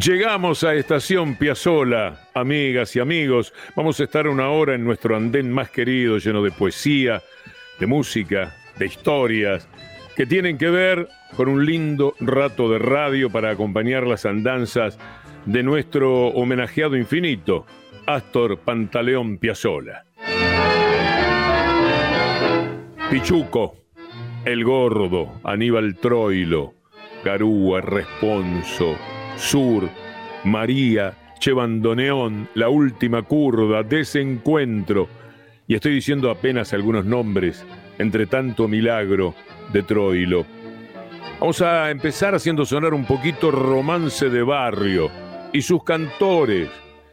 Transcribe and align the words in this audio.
Llegamos 0.00 0.64
a 0.64 0.74
Estación 0.74 1.36
Piazzola, 1.36 2.28
amigas 2.32 2.96
y 2.96 3.00
amigos. 3.00 3.52
Vamos 3.76 4.00
a 4.00 4.04
estar 4.04 4.26
una 4.26 4.48
hora 4.48 4.74
en 4.74 4.84
nuestro 4.84 5.14
andén 5.14 5.52
más 5.52 5.68
querido, 5.68 6.16
lleno 6.16 6.42
de 6.42 6.50
poesía, 6.50 7.22
de 7.78 7.86
música, 7.86 8.56
de 8.78 8.86
historias, 8.86 9.68
que 10.16 10.24
tienen 10.24 10.56
que 10.56 10.70
ver 10.70 11.08
con 11.36 11.48
un 11.48 11.66
lindo 11.66 12.14
rato 12.20 12.70
de 12.70 12.78
radio 12.78 13.28
para 13.28 13.50
acompañar 13.50 14.06
las 14.06 14.24
andanzas 14.24 14.98
de 15.44 15.62
nuestro 15.62 16.28
homenajeado 16.28 16.96
infinito, 16.96 17.66
Astor 18.06 18.60
Pantaleón 18.60 19.36
Piazzola. 19.36 20.04
Pichuco, 23.10 23.76
El 24.46 24.64
Gordo, 24.64 25.38
Aníbal 25.44 25.96
Troilo, 25.96 26.72
Garúa, 27.22 27.82
Responso, 27.82 28.96
Sur, 29.42 29.90
María, 30.44 31.14
Chevandoneón, 31.40 32.48
La 32.54 32.68
Última 32.68 33.22
Curda, 33.22 33.82
Desencuentro, 33.82 35.08
y 35.66 35.74
estoy 35.74 35.94
diciendo 35.94 36.30
apenas 36.30 36.72
algunos 36.72 37.04
nombres, 37.04 37.66
entre 37.98 38.26
tanto 38.26 38.68
milagro 38.68 39.34
de 39.72 39.82
Troilo. 39.82 40.46
Vamos 41.40 41.60
a 41.60 41.90
empezar 41.90 42.36
haciendo 42.36 42.64
sonar 42.64 42.94
un 42.94 43.04
poquito 43.04 43.50
Romance 43.50 44.30
de 44.30 44.44
Barrio 44.44 45.10
y 45.52 45.60
sus 45.60 45.82
cantores. 45.82 46.68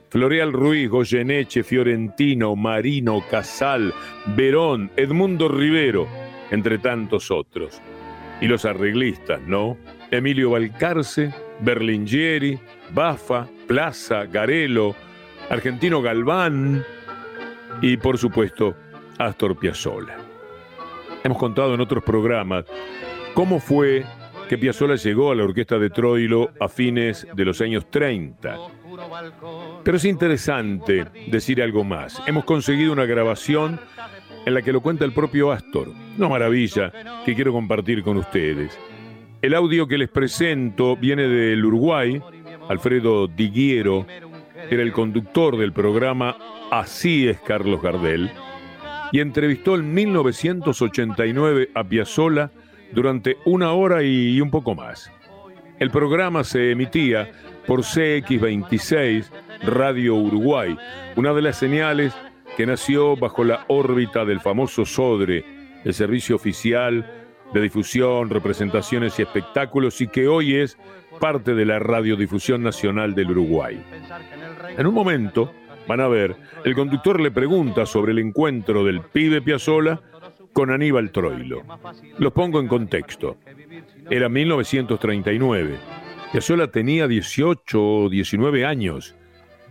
Floreal 0.09 0.53
Ruiz, 0.53 0.88
Goyeneche, 0.88 1.64
Fiorentino, 1.64 2.55
Marino, 2.55 3.23
Casal, 3.30 3.91
Verón, 4.36 4.91
Edmundo 4.95 5.49
Rivero, 5.49 6.08
entre 6.52 6.77
tantos 6.77 7.31
otros. 7.31 7.81
Y 8.39 8.47
los 8.47 8.66
arreglistas, 8.66 9.41
¿no? 9.41 9.77
Emilio 10.11 10.52
Balcarce, 10.52 11.33
Berlingieri, 11.61 12.59
Bafa, 12.91 13.47
Plaza, 13.67 14.25
Garelo, 14.25 14.95
Argentino 15.49 16.02
Galván 16.02 16.83
y 17.81 17.97
por 17.97 18.17
supuesto 18.17 18.75
Astor 19.17 19.57
Piazzolla. 19.57 20.17
Hemos 21.23 21.37
contado 21.37 21.73
en 21.73 21.81
otros 21.81 22.03
programas 22.03 22.65
cómo 23.33 23.59
fue 23.59 24.05
que 24.47 24.57
Piazzolla 24.57 24.95
llegó 24.95 25.31
a 25.31 25.35
la 25.35 25.43
orquesta 25.43 25.77
de 25.77 25.89
Troilo 25.89 26.52
a 26.59 26.67
fines 26.67 27.27
de 27.35 27.45
los 27.45 27.61
años 27.61 27.89
30. 27.91 28.57
Pero 29.83 29.97
es 29.97 30.05
interesante 30.05 31.05
decir 31.27 31.61
algo 31.61 31.83
más. 31.83 32.21
Hemos 32.26 32.45
conseguido 32.45 32.91
una 32.91 33.05
grabación 33.05 33.80
en 34.45 34.53
la 34.53 34.61
que 34.61 34.73
lo 34.73 34.81
cuenta 34.81 35.05
el 35.05 35.14
propio 35.14 35.52
Astor. 35.52 35.89
Una 36.17 36.30
maravilla 36.30 36.91
que 37.26 37.36
quiero 37.36 37.53
compartir 37.53 38.02
con 38.02 38.17
ustedes. 38.17 38.77
El 39.42 39.54
audio 39.54 39.88
que 39.88 39.98
les 39.98 40.10
presento 40.10 40.98
viene 40.98 41.23
del 41.27 41.64
Uruguay. 41.64 42.22
Alfredo 42.67 43.27
Diguiero 43.27 44.05
era 44.70 44.83
el 44.83 44.92
conductor 44.92 45.58
del 45.58 45.72
programa 45.72 46.36
Así 46.72 47.27
es 47.27 47.39
Carlos 47.39 47.82
Gardel 47.82 48.30
y 49.14 49.22
entrevistó 49.22 49.76
en 49.76 49.94
1989 49.94 51.70
a 51.73 51.83
Piazzolla 51.86 52.52
durante 52.92 53.38
una 53.45 53.72
hora 53.72 54.04
y 54.04 54.42
un 54.42 54.52
poco 54.52 54.76
más. 54.76 55.10
El 55.80 55.89
programa 55.89 56.44
se 56.44 56.71
emitía 56.71 57.32
por 57.66 57.82
CX26 57.82 59.30
Radio 59.64 60.16
Uruguay, 60.16 60.77
una 61.16 61.33
de 61.33 61.42
las 61.42 61.58
señales 61.58 62.14
que 62.58 62.66
nació 62.66 63.16
bajo 63.16 63.45
la 63.45 63.64
órbita 63.70 64.26
del 64.26 64.42
famoso 64.42 64.86
SODRE, 64.86 65.45
el 65.86 65.94
servicio 65.94 66.36
oficial 66.36 67.18
de 67.54 67.61
difusión, 67.61 68.30
representaciones 68.30 69.17
y 69.20 69.23
espectáculos 69.23 69.99
y 70.02 70.08
que 70.08 70.27
hoy 70.27 70.55
es 70.55 70.77
parte 71.20 71.54
de 71.55 71.65
la 71.65 71.80
Radiodifusión 71.80 72.64
Nacional 72.64 73.15
del 73.15 73.32
Uruguay. 73.32 73.82
En 74.77 74.87
un 74.87 74.93
momento, 74.93 75.52
van 75.88 76.02
a 76.02 76.08
ver, 76.08 76.36
el 76.64 76.76
conductor 76.76 77.20
le 77.20 77.32
pregunta 77.32 77.86
sobre 77.86 78.11
el 78.11 78.20
encuentro 78.20 78.83
del 78.83 79.02
pibe 79.02 79.42
Piazzola 79.42 80.02
con 80.54 80.71
Aníbal 80.71 81.11
Troilo. 81.11 81.64
Los 82.17 82.33
pongo 82.33 82.59
en 82.59 82.67
contexto. 82.67 83.38
Era 84.09 84.30
1939. 84.30 85.77
Piazzola 86.32 86.67
tenía 86.67 87.08
18 87.08 87.82
o 87.82 88.09
19 88.09 88.65
años. 88.65 89.15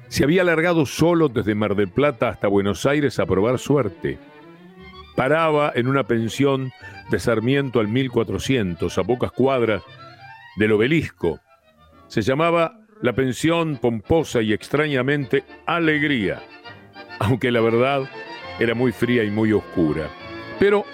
Se 0.08 0.24
había 0.24 0.42
alargado 0.42 0.86
solo 0.86 1.28
desde 1.28 1.54
Mar 1.54 1.76
del 1.76 1.88
Plata 1.88 2.28
hasta 2.28 2.48
Buenos 2.48 2.86
Aires 2.86 3.18
a 3.18 3.26
probar 3.26 3.58
suerte. 3.58 4.18
Paraba 5.18 5.72
en 5.74 5.88
una 5.88 6.04
pensión 6.04 6.70
de 7.10 7.18
Sarmiento 7.18 7.80
al 7.80 7.88
1400, 7.88 8.96
a 8.96 9.02
pocas 9.02 9.32
cuadras 9.32 9.82
del 10.54 10.70
obelisco. 10.70 11.40
Se 12.06 12.22
llamaba 12.22 12.78
la 13.02 13.14
pensión 13.14 13.78
pomposa 13.78 14.42
y 14.42 14.52
extrañamente 14.52 15.42
Alegría, 15.66 16.40
aunque 17.18 17.50
la 17.50 17.60
verdad 17.60 18.08
era 18.60 18.76
muy 18.76 18.92
fría 18.92 19.24
y 19.24 19.30
muy 19.32 19.52
oscura. 19.52 20.08
Pero, 20.60 20.84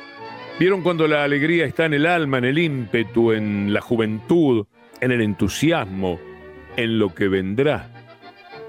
¿vieron 0.59 0.81
cuando 0.81 1.06
la 1.06 1.23
alegría 1.23 1.67
está 1.67 1.85
en 1.85 1.93
el 1.93 2.06
alma, 2.06 2.39
en 2.39 2.47
el 2.47 2.59
ímpetu, 2.59 3.33
en 3.33 3.75
la 3.75 3.83
juventud, 3.83 4.65
en 5.03 5.12
el 5.12 5.21
entusiasmo, 5.21 6.19
en 6.79 6.99
lo 6.99 7.15
que 7.15 7.29
vendrá? 7.29 7.91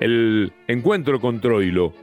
El 0.02 0.52
encuentro 0.68 1.22
con 1.22 1.40
Troilo 1.40 1.94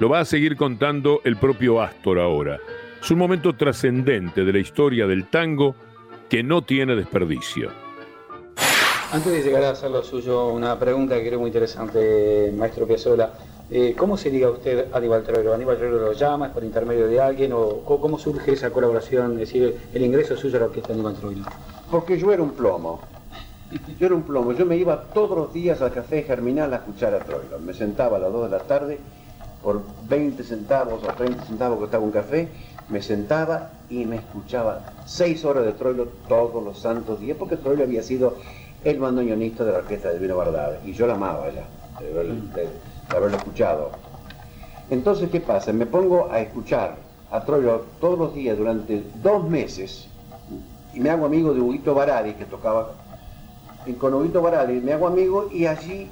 lo 0.00 0.08
va 0.08 0.18
a 0.18 0.24
seguir 0.24 0.56
contando 0.56 1.20
el 1.22 1.36
propio 1.36 1.80
Astor 1.80 2.18
ahora. 2.18 2.58
Es 3.00 3.10
un 3.12 3.18
momento 3.18 3.54
trascendente 3.54 4.44
de 4.44 4.52
la 4.52 4.58
historia 4.58 5.06
del 5.06 5.30
tango 5.30 5.74
que 6.28 6.42
no 6.42 6.62
tiene 6.62 6.96
desperdicio. 6.96 7.70
Antes 9.12 9.32
de 9.32 9.42
llegar 9.42 9.64
a 9.64 9.70
hacer 9.70 9.90
lo 9.90 10.02
suyo, 10.02 10.48
una 10.48 10.78
pregunta 10.78 11.14
que 11.16 11.26
creo 11.26 11.38
muy 11.38 11.48
interesante, 11.48 12.52
maestro 12.54 12.86
Piazzolla. 12.86 13.30
Eh, 13.70 13.94
¿Cómo 13.96 14.16
se 14.16 14.30
liga 14.30 14.50
usted 14.50 14.92
a 14.92 14.98
Aníbal 14.98 15.22
Troilo? 15.22 15.54
¿Aníbal 15.54 15.78
Troilo 15.78 15.98
lo 15.98 16.12
llama? 16.12 16.48
¿Es 16.48 16.52
por 16.52 16.64
intermedio 16.64 17.06
de 17.06 17.20
alguien? 17.20 17.52
¿O 17.54 17.82
cómo 17.84 18.18
surge 18.18 18.52
esa 18.52 18.70
colaboración, 18.70 19.32
es 19.34 19.38
decir, 19.38 19.76
el 19.94 20.02
ingreso 20.02 20.36
suyo 20.36 20.56
a 20.56 20.60
la 20.60 20.66
orquesta 20.66 20.88
de 20.88 20.94
Aníbal 20.94 21.14
Troilo? 21.14 21.44
Porque 21.90 22.18
yo 22.18 22.32
era 22.32 22.42
un 22.42 22.50
plomo. 22.50 23.00
Yo 23.98 24.06
era 24.06 24.14
un 24.14 24.22
plomo. 24.22 24.52
Yo 24.52 24.66
me 24.66 24.76
iba 24.76 25.04
todos 25.14 25.38
los 25.38 25.52
días 25.54 25.80
al 25.80 25.92
café 25.92 26.22
Germinal 26.24 26.74
a 26.74 26.76
escuchar 26.78 27.14
a 27.14 27.20
Troilo. 27.20 27.58
Me 27.60 27.72
sentaba 27.72 28.16
a 28.16 28.20
las 28.20 28.32
2 28.32 28.50
de 28.50 28.56
la 28.56 28.62
tarde 28.64 28.98
por 29.62 29.82
20 30.08 30.42
centavos 30.42 31.02
o 31.02 31.06
30 31.06 31.44
centavos 31.44 31.78
que 31.78 31.84
estaba 31.86 32.04
un 32.04 32.12
café 32.12 32.48
me 32.88 33.02
sentaba 33.02 33.70
y 33.90 34.04
me 34.04 34.16
escuchaba 34.16 34.92
seis 35.04 35.44
horas 35.44 35.64
de 35.64 35.72
Troilo 35.72 36.08
todos 36.28 36.62
los 36.62 36.78
santos 36.78 37.20
días, 37.20 37.36
porque 37.38 37.56
Troilo 37.56 37.84
había 37.84 38.02
sido 38.02 38.36
el 38.84 38.98
bandoneonista 38.98 39.64
de 39.64 39.72
la 39.72 39.78
orquesta 39.78 40.10
de 40.10 40.18
Vino 40.18 40.36
Bardave, 40.36 40.78
y 40.84 40.92
yo 40.92 41.06
la 41.06 41.14
amaba 41.14 41.46
ya, 41.50 41.64
de, 42.00 42.68
haberlo 43.08 43.36
escuchado. 43.36 43.90
Entonces, 44.90 45.28
¿qué 45.30 45.40
pasa? 45.40 45.72
Me 45.72 45.86
pongo 45.86 46.30
a 46.30 46.40
escuchar 46.40 46.96
a 47.30 47.44
Troilo 47.44 47.84
todos 48.00 48.18
los 48.18 48.34
días 48.34 48.56
durante 48.56 49.02
dos 49.22 49.48
meses, 49.48 50.08
y 50.94 51.00
me 51.00 51.10
hago 51.10 51.26
amigo 51.26 51.52
de 51.52 51.60
Huguito 51.60 51.94
Barari, 51.94 52.34
que 52.34 52.44
tocaba 52.44 52.92
y 53.86 53.92
con 53.94 54.12
Huguito 54.12 54.42
Barari, 54.42 54.80
me 54.80 54.92
hago 54.92 55.06
amigo, 55.06 55.48
y 55.52 55.66
allí 55.66 56.08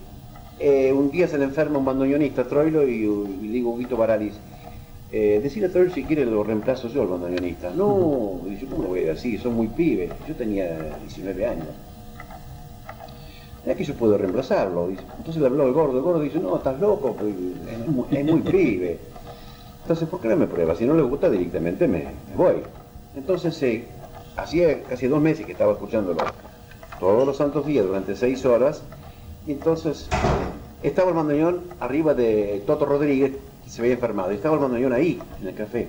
eh, 0.58 0.92
un 0.92 1.10
día 1.10 1.28
se 1.28 1.36
le 1.36 1.44
enferma 1.44 1.78
un 1.78 1.84
bandoneonista, 1.84 2.44
Troilo, 2.44 2.86
y, 2.86 3.04
y 3.04 3.48
digo 3.48 3.70
Huguito 3.72 3.96
Barari, 3.96 4.32
eh, 5.18 5.40
decirle 5.40 5.68
a 5.68 5.70
Troilo 5.70 5.94
si 5.94 6.04
quiere 6.04 6.26
lo 6.26 6.44
reemplazo 6.44 6.88
yo, 6.88 7.04
el 7.04 7.08
bandoneonista. 7.08 7.70
No, 7.70 8.38
dice, 8.44 8.66
¿cómo 8.66 8.82
lo 8.82 8.88
voy 8.90 9.04
a 9.04 9.14
decir? 9.14 9.40
Son 9.40 9.54
muy 9.54 9.68
pibes. 9.68 10.10
Yo 10.28 10.34
tenía 10.34 10.98
19 11.00 11.46
años. 11.46 11.68
Es 13.64 13.76
que 13.76 13.84
yo 13.84 13.94
puedo 13.94 14.18
reemplazarlo. 14.18 14.90
Entonces 14.90 15.40
le 15.40 15.46
habló 15.46 15.66
el 15.66 15.72
gordo. 15.72 15.96
El 15.96 16.04
gordo 16.04 16.20
dice, 16.20 16.38
no, 16.38 16.54
estás 16.58 16.78
loco, 16.78 17.16
pues, 17.18 17.34
es, 18.12 18.24
muy, 18.26 18.40
pibe. 18.50 18.98
Entonces, 19.82 20.06
¿por 20.06 20.20
qué 20.20 20.28
no 20.28 20.36
me 20.36 20.48
prueba? 20.48 20.74
Si 20.74 20.84
no 20.84 20.92
le 20.92 21.02
gusta 21.02 21.30
directamente 21.30 21.88
me, 21.88 22.08
voy. 22.36 22.56
Entonces, 23.16 23.62
eh, 23.62 23.86
hacía 24.36 24.82
casi 24.82 25.06
dos 25.06 25.22
meses 25.22 25.46
que 25.46 25.52
estaba 25.52 25.72
escuchándolo 25.72 26.20
todos 27.00 27.26
los 27.26 27.38
santos 27.38 27.64
días 27.64 27.86
durante 27.86 28.16
seis 28.16 28.44
horas. 28.44 28.82
Y 29.46 29.52
entonces 29.52 30.10
estaba 30.82 31.08
el 31.08 31.16
bandoneón 31.16 31.62
arriba 31.80 32.12
de 32.12 32.62
Toto 32.66 32.84
Rodríguez, 32.84 33.32
se 33.66 33.82
había 33.82 33.94
enfermado. 33.94 34.32
Y 34.32 34.36
estaba 34.36 34.54
el 34.54 34.60
bandoneón 34.60 34.92
ahí, 34.92 35.20
en 35.40 35.48
el 35.48 35.54
café. 35.54 35.88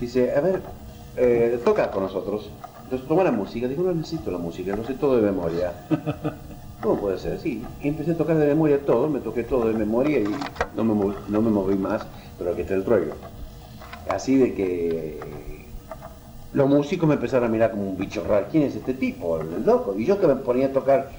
Dice, 0.00 0.34
a 0.34 0.40
ver, 0.40 0.62
eh, 1.16 1.60
toca 1.64 1.90
con 1.90 2.02
nosotros. 2.02 2.50
Entonces 2.84 3.06
toma 3.06 3.24
la 3.24 3.32
música. 3.32 3.68
Digo, 3.68 3.82
no 3.82 3.92
necesito 3.92 4.30
la 4.30 4.38
música, 4.38 4.74
lo 4.76 4.84
sé 4.84 4.94
todo 4.94 5.16
de 5.16 5.22
memoria. 5.22 5.72
¿Cómo 6.82 6.98
puede 6.98 7.18
ser? 7.18 7.38
Sí. 7.38 7.62
Y 7.82 7.88
empecé 7.88 8.12
a 8.12 8.16
tocar 8.16 8.36
de 8.36 8.46
memoria 8.46 8.80
todo, 8.84 9.08
me 9.08 9.20
toqué 9.20 9.42
todo 9.44 9.68
de 9.68 9.74
memoria 9.74 10.18
y 10.18 10.24
no 10.74 10.82
me, 10.82 10.94
moví, 10.94 11.14
no 11.28 11.42
me 11.42 11.50
moví 11.50 11.76
más 11.76 12.06
pero 12.40 12.56
que 12.56 12.62
está 12.62 12.74
el 12.74 12.84
troilo. 12.84 13.14
Así 14.08 14.36
de 14.36 14.54
que 14.54 15.20
los 16.54 16.68
músicos 16.68 17.06
me 17.06 17.14
empezaron 17.14 17.48
a 17.48 17.52
mirar 17.52 17.70
como 17.70 17.90
un 17.90 17.98
bicho 17.98 18.24
raro. 18.26 18.46
¿Quién 18.50 18.64
es 18.64 18.74
este 18.74 18.94
tipo? 18.94 19.38
El 19.38 19.64
loco. 19.64 19.94
Y 19.96 20.06
yo 20.06 20.18
que 20.18 20.26
me 20.26 20.36
ponía 20.36 20.68
a 20.68 20.72
tocar 20.72 21.10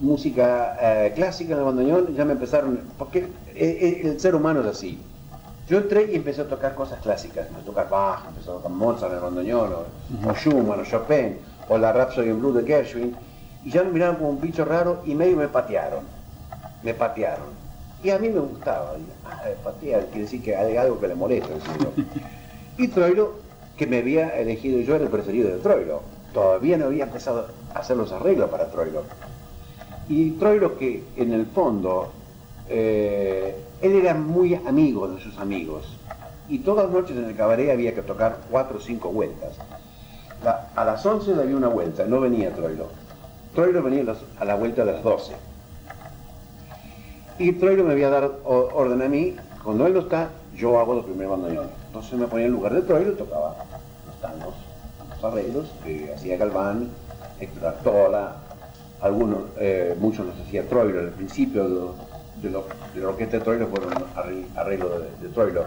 música 0.00 0.76
eh, 0.80 1.12
clásica 1.14 1.54
en 1.54 1.58
el 1.58 1.64
bandoneón, 1.64 2.14
ya 2.14 2.24
me 2.24 2.32
empezaron... 2.32 2.80
Porque 2.98 3.20
eh, 3.20 3.28
eh, 3.54 4.00
el 4.04 4.20
ser 4.20 4.34
humano 4.34 4.60
es 4.60 4.66
así. 4.66 4.98
Yo 5.68 5.78
entré 5.78 6.12
y 6.12 6.16
empecé 6.16 6.42
a 6.42 6.48
tocar 6.48 6.74
cosas 6.74 7.00
clásicas. 7.00 7.46
Empecé 7.46 7.62
a 7.62 7.66
tocar 7.66 7.88
Bach, 7.88 8.24
empecé 8.28 8.50
a 8.50 8.54
tocar 8.54 8.70
Mozart 8.70 9.12
en 9.12 9.18
el 9.18 9.24
bandoneón, 9.24 9.72
o, 9.72 10.28
o 10.28 10.34
Schumann, 10.34 10.80
o 10.80 10.84
Chopin, 10.84 11.38
o 11.68 11.78
la 11.78 11.92
Rhapsody 11.92 12.28
in 12.28 12.40
Blue 12.40 12.52
de 12.52 12.64
Gershwin. 12.64 13.16
Y 13.64 13.70
ya 13.70 13.82
me 13.82 13.92
miraron 13.92 14.16
como 14.16 14.30
un 14.30 14.40
bicho 14.40 14.64
raro 14.64 15.02
y 15.06 15.14
medio 15.14 15.36
me 15.36 15.48
patearon. 15.48 16.04
Me 16.82 16.92
patearon. 16.92 17.64
Y 18.02 18.10
a 18.10 18.18
mí 18.18 18.28
me 18.28 18.40
gustaba. 18.40 18.92
Ah, 19.24 19.42
patear 19.62 20.04
quiere 20.06 20.22
decir 20.22 20.42
que 20.42 20.54
hay 20.54 20.76
algo 20.76 21.00
que 21.00 21.08
le 21.08 21.14
molesta. 21.14 21.48
Y 22.76 22.88
Troilo, 22.88 23.34
que 23.76 23.86
me 23.86 23.98
había 23.98 24.30
elegido, 24.30 24.80
yo 24.80 24.96
era 24.96 25.04
el 25.04 25.10
preferido 25.10 25.48
de 25.48 25.58
Troilo. 25.58 26.02
Todavía 26.32 26.76
no 26.76 26.86
había 26.86 27.04
empezado 27.04 27.46
a 27.72 27.78
hacer 27.78 27.96
los 27.96 28.10
arreglos 28.10 28.50
para 28.50 28.66
Troilo. 28.66 29.04
Y 30.08 30.32
Troilo 30.32 30.76
que 30.76 31.02
en 31.16 31.32
el 31.32 31.46
fondo, 31.46 32.12
eh, 32.68 33.56
él 33.80 33.92
era 33.96 34.14
muy 34.14 34.54
amigo 34.54 35.08
de 35.08 35.20
sus 35.20 35.38
amigos. 35.38 35.98
Y 36.48 36.58
todas 36.58 36.86
las 36.86 36.94
noches 36.94 37.16
en 37.16 37.24
el 37.24 37.36
cabaret 37.36 37.70
había 37.70 37.94
que 37.94 38.02
tocar 38.02 38.38
cuatro 38.50 38.78
o 38.78 38.80
cinco 38.80 39.10
vueltas. 39.10 39.56
A 40.76 40.84
las 40.84 41.04
11 41.04 41.34
había 41.40 41.56
una 41.56 41.68
vuelta, 41.68 42.04
no 42.04 42.20
venía 42.20 42.54
Troilo. 42.54 42.88
Troilo 43.54 43.82
venía 43.82 44.04
a 44.38 44.44
la 44.44 44.54
vuelta 44.56 44.84
de 44.84 44.92
las 44.92 45.02
12. 45.02 45.32
Y 47.38 47.52
Troilo 47.52 47.84
me 47.84 47.92
había 47.92 48.10
dado 48.10 48.40
orden 48.44 49.00
a 49.00 49.08
mí, 49.08 49.36
cuando 49.62 49.86
él 49.86 49.94
no 49.94 50.00
está, 50.00 50.28
yo 50.54 50.78
hago 50.78 50.94
los 50.94 51.04
primeros 51.06 51.32
bandoneones. 51.32 51.72
Entonces 51.86 52.18
me 52.18 52.26
ponía 52.26 52.46
en 52.46 52.52
lugar 52.52 52.74
de 52.74 52.82
Troilo 52.82 53.12
y 53.12 53.14
tocaba 53.14 53.56
los 54.06 54.20
tangos, 54.20 54.54
los 55.10 55.24
arreglos 55.24 55.72
que 55.82 56.12
hacía 56.14 56.36
Galván, 56.36 56.90
Héctor 57.40 57.68
Artola, 57.68 58.36
algunos, 59.04 59.42
eh, 59.60 59.94
muchos 59.98 60.26
los 60.26 60.40
hacía 60.40 60.66
Troilo. 60.68 61.00
Al 61.00 61.10
principio 61.12 61.64
de, 61.64 62.50
lo- 62.50 62.64
de, 62.94 63.00
la 63.00 63.08
orquesta 63.08 63.36
de 63.38 63.44
Troilo 63.44 63.66
fueron 63.68 63.92
arre- 64.14 64.48
arreglos 64.56 65.02
de, 65.20 65.28
Troilo. 65.28 65.66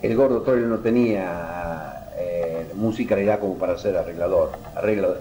El 0.00 0.16
gordo 0.16 0.42
Troilo 0.42 0.68
no 0.68 0.78
tenía 0.78 2.08
eh, 2.18 2.70
musicalidad 2.74 3.40
como 3.40 3.58
para 3.58 3.76
ser 3.78 3.96
arreglador, 3.96 4.52
arregla- 4.76 5.16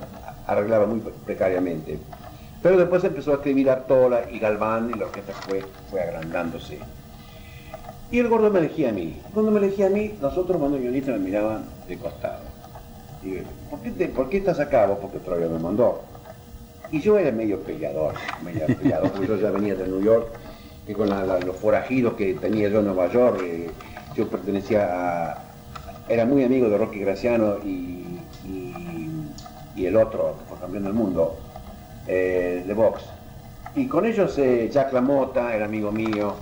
arreglaba 0.46 0.86
muy 0.86 1.00
precariamente. 1.26 2.00
Pero 2.62 2.78
después 2.78 3.04
empezó 3.04 3.32
a 3.32 3.36
escribir 3.36 3.70
Artola 3.70 4.26
y 4.32 4.40
Galván 4.40 4.92
y 4.92 4.96
la 4.96 5.06
orquesta 5.06 5.34
fue, 5.46 5.62
fue 5.90 6.02
agrandándose. 6.02 6.80
Y 8.12 8.20
el 8.20 8.28
gordo 8.30 8.52
me 8.52 8.60
elegía 8.60 8.90
a 8.90 8.94
mí. 8.94 9.24
Cuando 9.34 9.52
me 9.52 9.60
elegía 9.60 9.88
a 9.88 9.90
mí, 9.90 10.18
los 10.22 10.38
otros 10.38 10.62
bandoneonistas 10.62 11.16
me 11.18 11.24
miraban 11.26 11.66
de 11.88 11.98
costado. 11.98 12.44
Y 13.22 13.40
¿por 13.70 13.82
qué, 13.82 13.92
te- 13.92 14.10
¿por 14.10 14.30
qué 14.30 14.38
estás 14.38 14.60
acá 14.60 14.86
vos? 14.86 15.00
Porque 15.02 15.20
Troilo 15.20 15.50
me 15.50 15.60
mandó. 15.60 16.15
Y 16.92 17.02
yo 17.02 17.18
era 17.18 17.32
medio 17.32 17.60
peleador, 17.62 18.14
medio 18.44 18.68
peleador, 18.68 19.12
porque 19.12 19.28
yo 19.28 19.38
ya 19.38 19.52
venía 19.52 19.76
de 19.76 19.88
New 19.88 20.02
York, 20.02 20.28
y 20.88 20.94
con 20.94 21.10
la- 21.10 21.26
la- 21.26 21.40
los 21.40 21.56
forajidos 21.58 22.14
que 22.14 22.34
tenía 22.36 22.70
yo 22.70 22.80
en 22.80 22.86
Nueva 22.86 23.12
York, 23.12 23.38
eh, 23.42 23.72
yo 24.16 24.28
pertenecía 24.28 24.88
a... 25.32 25.42
Era 26.08 26.26
muy 26.26 26.44
amigo 26.44 26.70
de 26.70 26.78
Rocky 26.78 27.00
Graciano 27.00 27.58
y, 27.66 28.20
y- 28.48 29.10
y 29.76 29.86
el 29.86 29.96
otro, 29.98 30.36
que 30.40 30.46
fue 30.50 30.58
campeón 30.60 30.84
del 30.84 30.94
mundo, 30.94 31.36
eh, 32.08 32.64
de 32.66 32.74
box. 32.74 33.04
Y 33.74 33.88
con 33.88 34.06
ellos, 34.06 34.38
eh, 34.38 34.70
Jack 34.72 34.94
LaMotta 34.94 35.54
era 35.56 35.66
amigo 35.66 35.92
mío. 35.92 36.36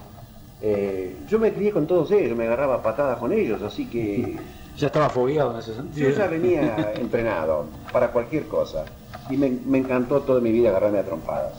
Eh, 0.61 1.17
yo 1.27 1.39
me 1.39 1.51
crié 1.53 1.71
con 1.71 1.87
todos 1.87 2.11
ellos, 2.11 2.37
me 2.37 2.45
agarraba 2.45 2.83
patadas 2.83 3.17
con 3.17 3.31
ellos, 3.33 3.61
así 3.63 3.85
que 3.85 4.39
Ya 4.77 4.87
estaba 4.87 5.09
fogueado 5.09 5.53
en 5.53 5.59
ese 5.59 5.75
sentido. 5.75 6.09
yo 6.09 6.15
ya 6.17 6.27
venía 6.27 6.93
entrenado 6.95 7.67
para 7.91 8.07
cualquier 8.11 8.47
cosa. 8.47 8.85
Y 9.29 9.37
me, 9.37 9.49
me 9.65 9.77
encantó 9.79 10.21
toda 10.21 10.41
mi 10.41 10.51
vida 10.51 10.69
agarrarme 10.69 10.99
a 10.99 11.03
trompadas. 11.03 11.53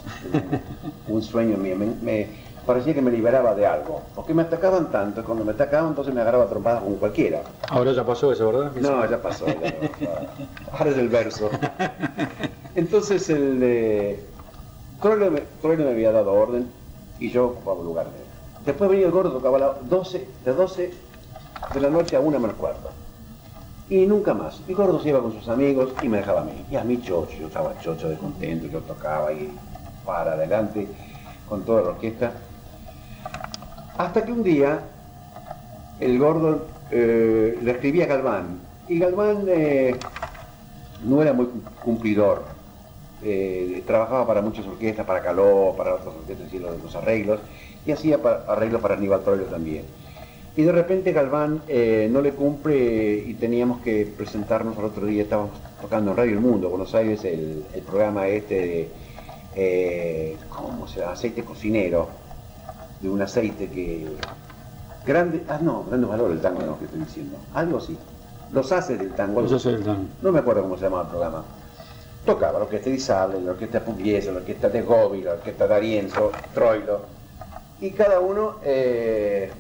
Un, 1.08 1.22
sueño 1.22 1.56
mío. 1.56 1.76
Me, 1.76 1.87
me 1.87 2.28
parecía 2.66 2.94
que 2.94 3.02
me 3.02 3.11
liberaba 3.11 3.55
de 3.55 3.66
algo. 3.66 4.02
Porque 4.14 4.34
me 4.34 4.43
atacaban 4.43 4.90
tanto, 4.90 5.20
y 5.20 5.25
cuando 5.25 5.44
me 5.44 5.52
atacaban 5.52 5.90
entonces 5.90 6.14
me 6.14 6.20
agarraba 6.20 6.44
a 6.44 6.49
trompadas 6.49 6.82
con 6.82 6.96
cualquiera. 6.96 7.43
Ahora 7.69 7.93
ya 7.93 8.05
pasó 8.05 8.32
eso, 8.32 8.52
¿verdad? 8.52 8.72
No, 8.81 9.08
ya 9.08 9.20
pasó. 9.20 9.46
ya. 9.46 10.31
Ahora 10.72 10.90
es 10.90 10.99
el 10.99 11.08
verso. 11.08 11.50
Entonces 12.75 13.31
el 13.31 13.61
eh, 13.62 14.20
Troilo 15.00 15.31
me, 15.31 15.43
me 15.76 15.90
había 15.90 16.12
dado 16.12 16.32
orden 16.32 16.66
y 17.20 17.31
yo 17.31 17.46
ocupaba 17.46 17.81
el 17.81 17.87
lugar 17.87 18.06
de 18.06 18.19
él. 18.19 18.25
Después 18.64 18.90
venía 18.90 19.06
el 19.06 19.12
gordo, 19.12 19.31
tocaba 19.31 19.58
a 19.58 19.61
las 19.61 19.88
12, 19.88 20.26
de 20.44 20.52
12 20.52 20.93
de 21.75 21.81
la 21.81 21.90
noche 21.90 22.16
a 22.16 22.20
una 22.20 22.38
menos 22.38 22.56
cuarto. 22.56 22.90
Y 23.89 24.07
nunca 24.07 24.33
más. 24.33 24.61
El 24.67 24.75
gordo 24.75 25.01
se 25.01 25.11
iba 25.11 25.21
con 25.21 25.33
sus 25.33 25.49
amigos 25.49 25.93
y 26.03 26.09
me 26.09 26.19
dejaba 26.19 26.41
a 26.41 26.45
mí. 26.45 26.65
Y 26.71 26.77
a 26.77 26.85
mí 26.85 27.01
chocho, 27.03 27.37
yo 27.39 27.49
estaba 27.49 27.79
chocho 27.81 28.09
de 28.09 28.17
contento, 28.17 28.67
yo 28.67 28.81
tocaba 28.81 29.33
y 29.33 29.53
para 30.05 30.33
adelante 30.33 30.89
con 31.49 31.65
toda 31.65 31.83
la 31.83 31.89
orquesta. 31.91 32.33
Hasta 33.99 34.25
que 34.25 34.33
un 34.33 34.43
día 34.43 34.81
el 36.01 36.19
gordo 36.19 36.67
eh, 36.91 37.59
le 37.63 37.71
escribía 37.71 38.05
a 38.05 38.09
Galván. 38.09 38.61
Y 38.89 38.99
Galván 38.99 39.45
eh, 39.49 39.97
no 41.05 41.23
era 41.23 41.33
muy 41.33 41.49
cumplidor. 41.83 42.45
Eh, 43.23 43.83
trabajaba 43.87 44.27
para 44.27 44.43
muchas 44.43 44.67
orquestas, 44.67 45.07
para 45.07 45.23
Caló, 45.23 45.75
para 45.77 45.95
otras 45.95 46.15
orquestas, 46.15 46.53
y 46.53 46.59
los, 46.59 46.83
los 46.83 46.95
arreglos, 46.95 47.41
y 47.87 47.93
hacía 47.93 48.19
arreglos 48.49 48.83
para 48.83 48.95
Aníbal 48.95 49.23
Troilo 49.23 49.45
también. 49.45 49.85
Y 50.56 50.62
de 50.62 50.71
repente 50.73 51.12
Galván 51.12 51.62
eh, 51.67 52.09
no 52.11 52.21
le 52.21 52.33
cumple 52.33 53.17
y 53.27 53.35
teníamos 53.35 53.81
que 53.81 54.06
presentarnos 54.17 54.79
al 54.79 54.85
otro 54.85 55.05
día, 55.06 55.23
estábamos 55.25 55.51
tocando 55.81 56.12
en 56.12 56.17
Radio 56.17 56.33
El 56.35 56.41
Mundo, 56.41 56.69
Buenos 56.71 56.95
Aires, 56.95 57.25
el, 57.25 57.64
el 57.75 57.83
programa 57.83 58.28
este 58.28 58.55
de, 58.55 58.88
eh, 59.57 60.37
¿cómo 60.49 60.87
se 60.87 61.00
llama? 61.00 61.12
Aceite 61.12 61.43
cocinero, 61.43 62.09
de 63.00 63.09
un 63.11 63.21
aceite 63.21 63.69
que... 63.69 64.07
Grande, 65.05 65.43
ah 65.49 65.59
no, 65.61 65.85
grande 65.85 66.07
valor 66.07 66.31
el 66.31 66.40
tango 66.40 66.62
no 66.62 66.78
que 66.78 66.85
estoy 66.87 67.00
diciendo, 67.00 67.37
algo 67.52 67.78
así. 67.78 67.97
Los 68.52 68.71
haces 68.71 68.99
del 68.99 69.11
tango. 69.12 69.40
algo 69.40 69.55
Eso 69.57 69.69
es 69.69 69.75
el 69.75 69.83
tan- 69.85 70.09
no 70.23 70.31
me 70.33 70.38
acuerdo 70.38 70.62
cómo 70.62 70.76
se 70.76 70.85
llamaba 70.85 71.02
el 71.02 71.09
programa. 71.09 71.45
Tocaba 72.25 72.59
la 72.61 72.64
orquesta 72.64 72.88
de 72.90 72.97
Isable, 72.97 73.40
la 73.40 73.50
orquesta 73.50 73.81
Pugliese, 73.85 74.31
la 74.33 74.38
orquesta 74.38 74.69
de 74.69 74.81
Gobi, 74.83 75.21
la 75.23 75.33
orquesta 75.33 75.67
de 75.67 75.75
Arienzo, 75.75 76.31
Troilo. 76.55 77.00
Y 77.81 77.90
cada 77.90 78.21
uno 78.21 78.57
eh, 78.64 79.50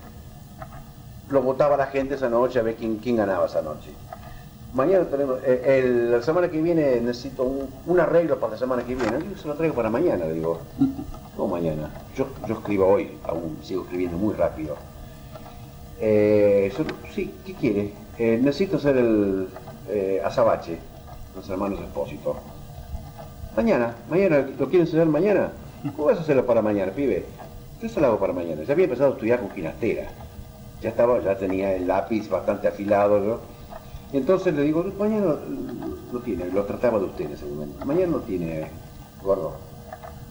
lo 1.28 1.42
votaba 1.42 1.76
la 1.76 1.86
gente 1.86 2.14
esa 2.14 2.28
noche 2.28 2.58
a 2.58 2.62
ver 2.62 2.74
quién, 2.76 2.96
quién 2.96 3.16
ganaba 3.16 3.46
esa 3.46 3.62
noche. 3.62 3.90
Mañana 4.72 5.04
tenemos, 5.04 5.38
eh, 5.44 5.78
el- 5.78 6.10
la 6.10 6.22
semana 6.22 6.50
que 6.50 6.60
viene 6.60 7.00
necesito 7.00 7.44
un, 7.44 7.68
un 7.86 8.00
arreglo 8.00 8.40
para 8.40 8.52
la 8.54 8.58
semana 8.58 8.82
que 8.82 8.94
viene. 8.94 9.18
Yo 9.30 9.38
se 9.40 9.46
lo 9.48 9.54
traigo 9.54 9.74
para 9.74 9.88
mañana, 9.90 10.24
le 10.26 10.34
digo. 10.34 10.58
No 11.36 11.48
mañana. 11.48 11.90
Yo, 12.16 12.28
yo 12.46 12.54
escribo 12.54 12.86
hoy, 12.86 13.10
aún 13.24 13.58
sigo 13.64 13.82
escribiendo 13.82 14.16
muy 14.16 14.34
rápido. 14.34 14.76
Eh, 16.00 16.72
yo- 16.78 16.84
sí, 17.12 17.34
¿qué 17.44 17.54
quiere? 17.54 17.92
Eh, 18.18 18.38
necesito 18.40 18.76
hacer 18.76 18.96
el 18.96 19.48
azabache, 20.24 20.78
los 21.34 21.48
hermanos 21.50 21.80
Espósito. 21.80 22.36
Mañana, 23.56 23.94
mañana, 24.08 24.46
¿lo 24.58 24.68
quieren 24.68 24.86
hacer 24.86 25.04
mañana? 25.06 25.50
¿Cómo 25.96 26.06
vas 26.06 26.18
a 26.18 26.20
hacerlo 26.20 26.46
para 26.46 26.62
mañana, 26.62 26.92
pibe? 26.92 27.26
Yo 27.82 27.88
se 27.88 28.00
lo 28.00 28.06
hago 28.06 28.18
para 28.20 28.32
mañana. 28.32 28.62
Ya 28.62 28.72
había 28.72 28.84
empezado 28.84 29.10
a 29.10 29.12
estudiar 29.14 29.40
con 29.40 29.50
ginastera. 29.50 30.08
Ya 30.84 30.90
estaba, 30.90 31.18
ya 31.22 31.34
tenía 31.38 31.74
el 31.74 31.86
lápiz 31.86 32.28
bastante 32.28 32.68
afilado, 32.68 33.18
¿no? 33.18 33.40
Entonces 34.12 34.54
le 34.54 34.62
digo, 34.62 34.84
mañana 34.98 35.26
lo, 35.26 35.40
lo 36.12 36.20
tiene, 36.20 36.50
lo 36.50 36.64
trataba 36.64 36.98
de 36.98 37.06
usted 37.06 37.24
en 37.24 37.32
ese 37.32 37.46
momento. 37.46 37.84
Mañana 37.84 38.12
lo 38.12 38.20
tiene, 38.20 38.70
gordo. 39.22 39.54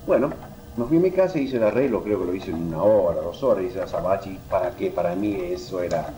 Bueno, 0.05 0.31
nos 0.77 0.87
fui 0.87 0.97
a 0.97 1.01
mi 1.01 1.11
casa 1.11 1.39
y 1.39 1.43
hice 1.43 1.57
el 1.57 1.63
arreglo, 1.63 2.03
creo 2.03 2.19
que 2.19 2.25
lo 2.25 2.35
hice 2.35 2.51
en 2.51 2.67
una 2.67 2.83
hora, 2.83 3.21
dos 3.21 3.41
horas, 3.43 3.65
hice 3.65 3.81
azabache, 3.81 4.37
para 4.49 4.75
que 4.75 4.91
para 4.91 5.15
mí 5.15 5.33
eso 5.35 5.81
era, 5.81 6.13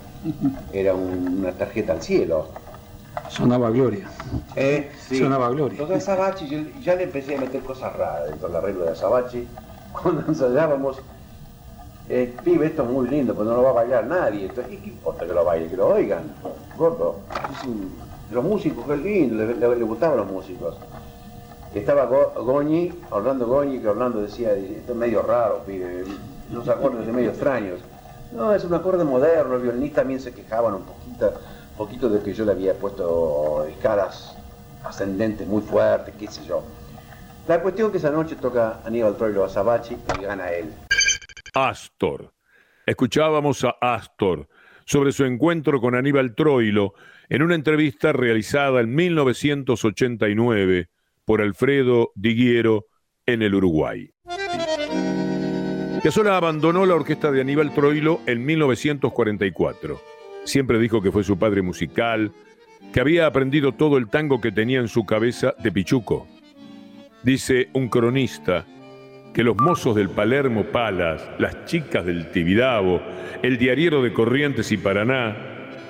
era 0.74 0.94
un- 0.94 1.38
una 1.40 1.52
tarjeta 1.54 1.94
al 1.94 2.02
cielo. 2.02 2.48
Sonaba 3.30 3.70
Gloria. 3.72 4.10
Eh, 4.56 4.92
sí. 5.08 5.18
Sonaba 5.20 5.50
Gloria. 5.50 5.80
Entonces 5.82 6.08
Azabache, 6.08 6.48
yo 6.48 6.60
ya 6.82 6.96
le 6.96 7.04
empecé 7.04 7.36
a 7.36 7.40
meter 7.40 7.62
cosas 7.64 7.96
raras 7.96 8.28
dentro 8.30 8.48
del 8.50 8.58
arreglo 8.58 8.84
de 8.86 8.92
Azabache. 8.92 9.48
Cuando 10.02 10.22
ensayábamos, 10.28 11.02
pibe, 12.08 12.68
esto 12.68 12.84
es 12.84 12.90
muy 12.90 13.08
lindo, 13.08 13.34
pero 13.34 13.50
no 13.50 13.56
lo 13.58 13.64
va 13.64 13.70
a 13.72 13.74
bailar 13.74 14.06
nadie. 14.06 14.46
Entonces, 14.46 14.80
¿qué 14.82 14.90
importa 14.90 15.26
que 15.26 15.34
lo 15.34 15.44
baile? 15.44 15.68
Que 15.68 15.78
lo 15.78 15.88
oigan. 15.88 16.24
Gordo, 16.78 17.18
los 18.32 18.44
músicos, 18.44 18.86
qué 18.86 18.98
lindo, 18.98 19.46
le, 19.46 19.84
gustaban 19.84 20.18
los 20.18 20.28
músicos. 20.28 20.76
Estaba 21.74 22.06
Goñi, 22.06 22.92
Orlando 23.10 23.48
Goñi, 23.48 23.80
que 23.80 23.90
Orlando 23.90 24.22
decía, 24.22 24.54
esto 24.54 24.94
es 24.94 24.98
medio 24.98 25.22
raro, 25.22 25.64
pibe, 25.66 26.06
unos 26.52 26.70
acordes 26.70 27.06
de 27.06 27.12
medio 27.12 27.32
extraños. 27.32 27.80
No, 28.32 28.54
es 28.54 28.64
un 28.64 28.74
acorde 28.74 29.04
moderno, 29.04 29.54
los 29.54 29.62
violinistas 29.62 30.02
también 30.02 30.20
se 30.20 30.34
quejaban 30.34 30.74
un 30.74 30.84
poquito, 30.84 31.34
poquito 31.78 32.10
de 32.10 32.22
que 32.22 32.34
yo 32.34 32.46
le 32.46 32.52
había 32.52 32.74
puesto 32.74 33.66
escalas 33.66 34.36
ascendentes 34.84 35.48
muy 35.48 35.62
fuertes, 35.62 36.14
qué 36.18 36.28
sé 36.28 36.46
yo. 36.46 36.62
La 37.48 37.62
cuestión 37.62 37.92
que 37.92 37.98
esa 37.98 38.10
noche 38.10 38.36
toca 38.36 38.80
Aníbal 38.86 39.16
Troilo 39.16 39.44
a 39.44 39.50
Sabachi 39.50 39.98
y 40.20 40.24
gana 40.24 40.50
él. 40.52 40.74
Astor. 41.56 42.34
Escuchábamos 42.86 43.64
a 43.64 43.76
Astor 43.82 44.50
sobre 44.86 45.14
su 45.14 45.24
encuentro 45.24 45.80
con 45.80 45.96
Aníbal 45.96 46.36
Troilo 46.36 46.94
en 47.30 47.42
una 47.42 47.56
entrevista 47.56 48.12
realizada 48.12 48.82
en 48.82 48.94
1989 48.94 50.90
por 51.24 51.42
Alfredo 51.42 52.12
Diguiero 52.14 52.88
en 53.26 53.42
el 53.42 53.56
Uruguay. 53.56 54.12
Piazzolla 56.04 56.38
abandonó 56.38 56.86
la 56.86 56.94
orquesta 56.94 57.32
de 57.32 57.42
Aníbal 57.42 57.74
Troilo 57.74 58.20
en 58.28 58.46
1944. 58.46 60.00
Siempre 60.44 60.78
dijo 60.78 61.02
que 61.02 61.12
fue 61.12 61.24
su 61.24 61.40
padre 61.40 61.64
musical, 61.64 62.32
que 62.94 63.00
había 63.00 63.26
aprendido 63.26 63.72
todo 63.72 63.98
el 63.98 64.10
tango 64.10 64.42
que 64.42 64.52
tenía 64.52 64.80
en 64.80 64.90
su 64.90 65.06
cabeza 65.06 65.56
de 65.58 65.72
Pichuco. 65.72 66.28
Dice 67.24 67.70
un 67.74 67.88
cronista 67.88 68.68
que 69.36 69.44
los 69.44 69.58
mozos 69.58 69.98
del 69.98 70.10
Palermo 70.10 70.64
Palas, 70.64 71.22
las 71.40 71.66
chicas 71.66 72.06
del 72.06 72.32
Tibidabo, 72.32 73.02
el 73.44 73.58
diariero 73.58 74.02
de 74.02 74.14
Corrientes 74.14 74.72
y 74.72 74.78
Paraná, 74.78 75.36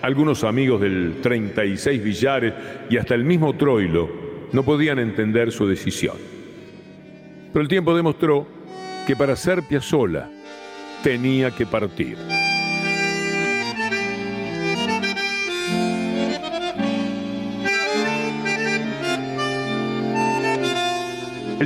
algunos 0.01 0.43
amigos 0.43 0.81
del 0.81 1.17
36 1.21 2.03
Villares 2.03 2.53
y 2.89 2.97
hasta 2.97 3.13
el 3.13 3.23
mismo 3.23 3.55
Troilo 3.55 4.09
no 4.51 4.63
podían 4.63 4.97
entender 4.97 5.51
su 5.51 5.67
decisión. 5.67 6.15
Pero 7.53 7.61
el 7.61 7.67
tiempo 7.67 7.95
demostró 7.95 8.47
que 9.05 9.15
para 9.15 9.35
ser 9.35 9.61
Piazzolla 9.61 10.27
tenía 11.03 11.51
que 11.51 11.67
partir. 11.67 12.17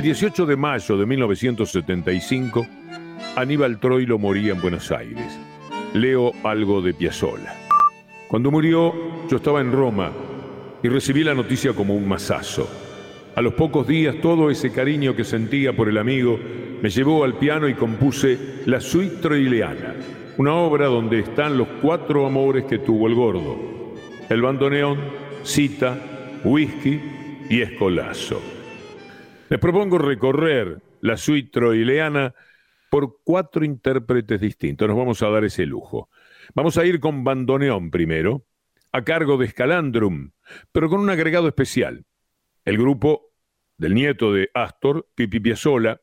El 0.00 0.04
18 0.04 0.46
de 0.46 0.56
mayo 0.56 0.96
de 0.96 1.04
1975, 1.04 2.66
Aníbal 3.36 3.78
Troilo 3.78 4.18
moría 4.18 4.52
en 4.52 4.62
Buenos 4.62 4.90
Aires. 4.90 5.38
Leo 5.92 6.32
algo 6.42 6.80
de 6.80 6.94
Piazzolla. 6.94 7.54
Cuando 8.26 8.50
murió, 8.50 8.94
yo 9.28 9.36
estaba 9.36 9.60
en 9.60 9.70
Roma 9.70 10.10
y 10.82 10.88
recibí 10.88 11.22
la 11.22 11.34
noticia 11.34 11.74
como 11.74 11.94
un 11.94 12.08
masazo. 12.08 12.66
A 13.36 13.42
los 13.42 13.52
pocos 13.52 13.86
días 13.86 14.16
todo 14.22 14.50
ese 14.50 14.72
cariño 14.72 15.14
que 15.14 15.22
sentía 15.22 15.76
por 15.76 15.86
el 15.86 15.98
amigo 15.98 16.40
me 16.80 16.88
llevó 16.88 17.22
al 17.22 17.34
piano 17.34 17.68
y 17.68 17.74
compuse 17.74 18.62
La 18.64 18.80
Suite 18.80 19.16
Troileana, 19.16 19.96
una 20.38 20.54
obra 20.54 20.86
donde 20.86 21.18
están 21.18 21.58
los 21.58 21.68
cuatro 21.82 22.24
amores 22.24 22.64
que 22.64 22.78
tuvo 22.78 23.06
el 23.06 23.14
gordo. 23.14 23.58
El 24.30 24.40
bandoneón, 24.40 24.98
cita, 25.42 26.40
whisky 26.42 26.98
y 27.50 27.60
escolazo. 27.60 28.59
Les 29.50 29.58
propongo 29.58 29.98
recorrer 29.98 30.80
la 31.00 31.16
suite 31.16 31.50
troileana 31.50 32.32
por 32.88 33.18
cuatro 33.24 33.64
intérpretes 33.64 34.40
distintos. 34.40 34.86
Nos 34.86 34.96
vamos 34.96 35.20
a 35.24 35.28
dar 35.28 35.42
ese 35.44 35.66
lujo. 35.66 36.08
Vamos 36.54 36.78
a 36.78 36.86
ir 36.86 37.00
con 37.00 37.24
bandoneón 37.24 37.90
primero, 37.90 38.46
a 38.92 39.02
cargo 39.02 39.36
de 39.38 39.48
Scalandrum, 39.48 40.30
pero 40.70 40.88
con 40.88 41.00
un 41.00 41.10
agregado 41.10 41.48
especial. 41.48 42.06
El 42.64 42.78
grupo 42.78 43.32
del 43.76 43.94
nieto 43.94 44.32
de 44.32 44.50
Astor, 44.54 45.08
Pipi 45.16 45.40
Piazzolla, 45.40 46.00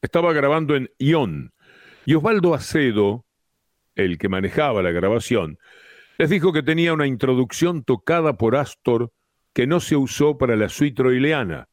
estaba 0.00 0.32
grabando 0.32 0.74
en 0.74 0.90
Ion 0.98 1.52
y 2.06 2.14
Osvaldo 2.14 2.54
Acedo, 2.54 3.26
el 3.94 4.16
que 4.16 4.30
manejaba 4.30 4.82
la 4.82 4.90
grabación, 4.90 5.58
les 6.16 6.30
dijo 6.30 6.50
que 6.50 6.62
tenía 6.62 6.94
una 6.94 7.06
introducción 7.06 7.84
tocada 7.84 8.38
por 8.38 8.56
Astor 8.56 9.12
que 9.52 9.66
no 9.66 9.80
se 9.80 9.96
usó 9.96 10.38
para 10.38 10.56
la 10.56 10.70
suite 10.70 10.96
troileana. 10.96 11.68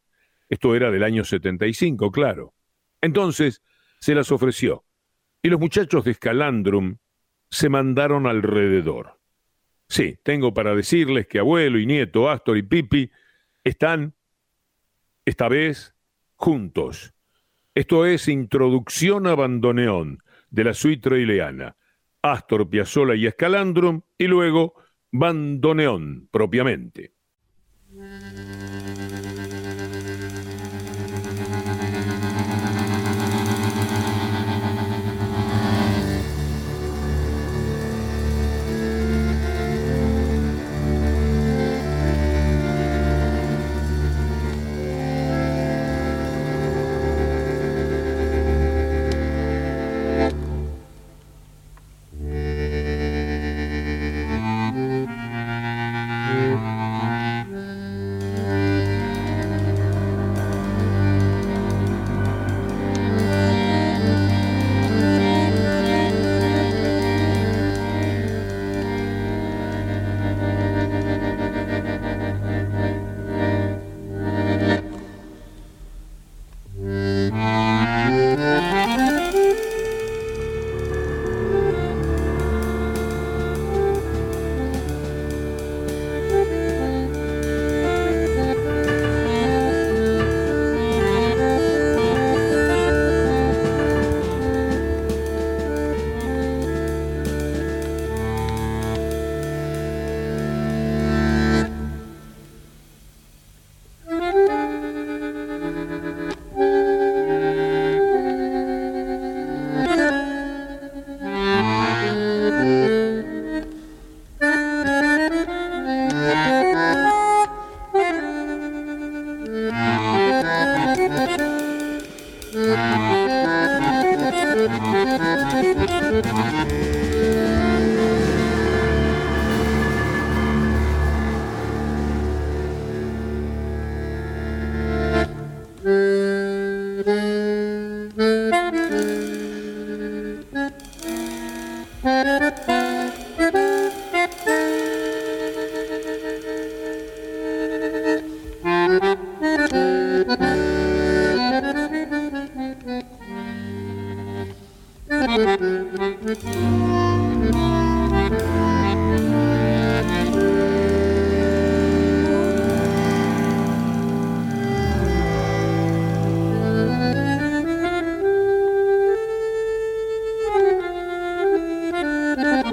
Esto 0.54 0.76
era 0.76 0.92
del 0.92 1.02
año 1.02 1.24
75, 1.24 2.12
claro. 2.12 2.54
Entonces 3.02 3.64
se 4.00 4.14
las 4.14 4.32
ofreció 4.32 4.86
y 5.42 5.50
los 5.50 5.60
muchachos 5.60 6.06
de 6.06 6.14
Scalandrum 6.14 6.98
se 7.50 7.70
mandaron 7.70 8.28
alrededor. 8.28 9.20
Sí, 9.88 10.20
tengo 10.22 10.54
para 10.54 10.76
decirles 10.76 11.26
que 11.26 11.40
abuelo 11.40 11.80
y 11.80 11.88
nieto, 11.88 12.30
Astor 12.30 12.60
y 12.60 12.62
Pipi, 12.62 13.10
están 13.64 14.14
esta 15.26 15.50
vez 15.50 15.96
juntos. 16.36 17.16
Esto 17.74 18.06
es 18.06 18.28
Introducción 18.28 19.26
a 19.26 19.34
Bandoneón 19.34 20.22
de 20.52 20.66
la 20.66 20.76
suite 20.76 21.02
troileana, 21.02 21.78
Astor 22.22 22.70
Piazzolla 22.70 23.16
y 23.16 23.26
Escalandrum, 23.26 24.02
y 24.20 24.28
luego 24.28 24.76
Bandoneón 25.12 26.30
propiamente. 26.30 27.16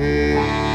you. 0.00 0.69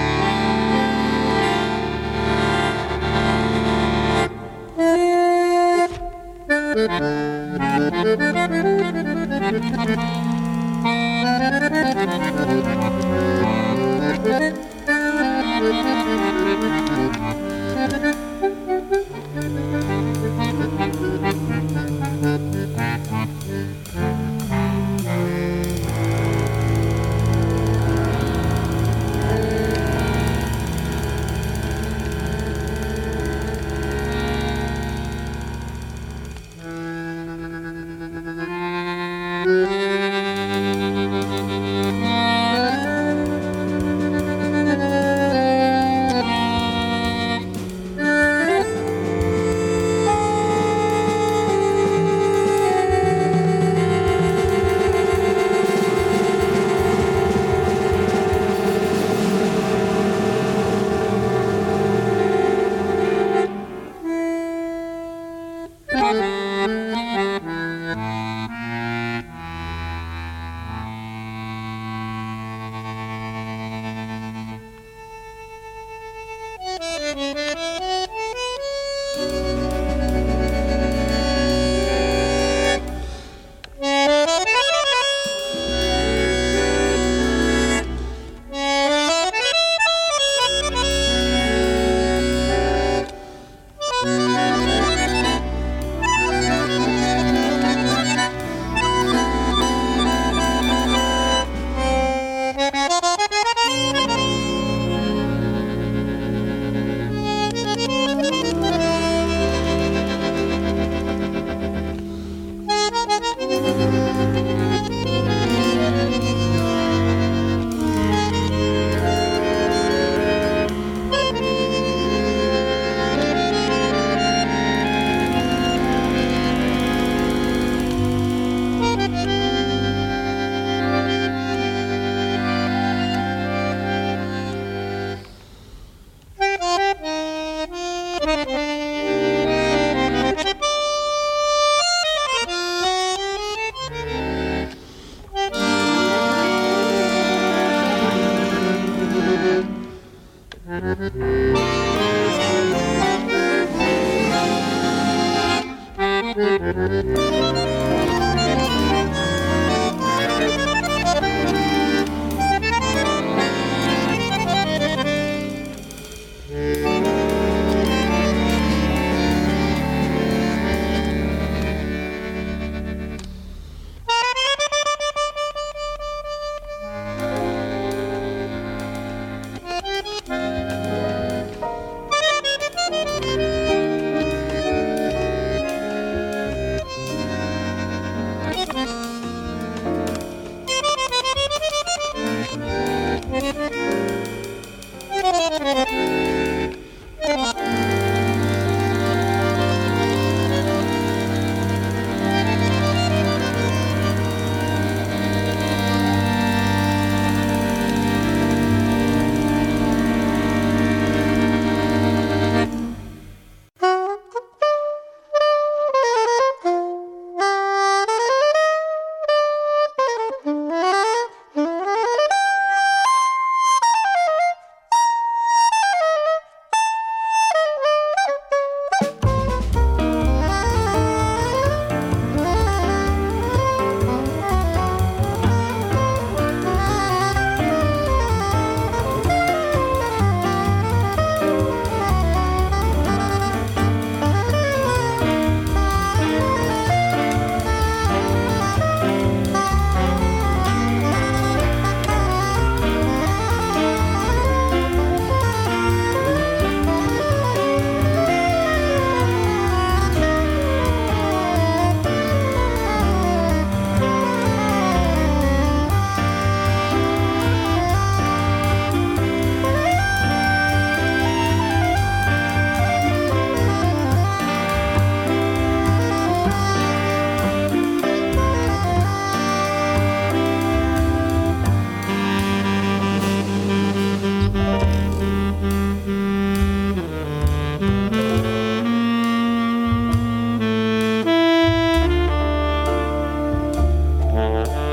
Bye. 294.64 294.85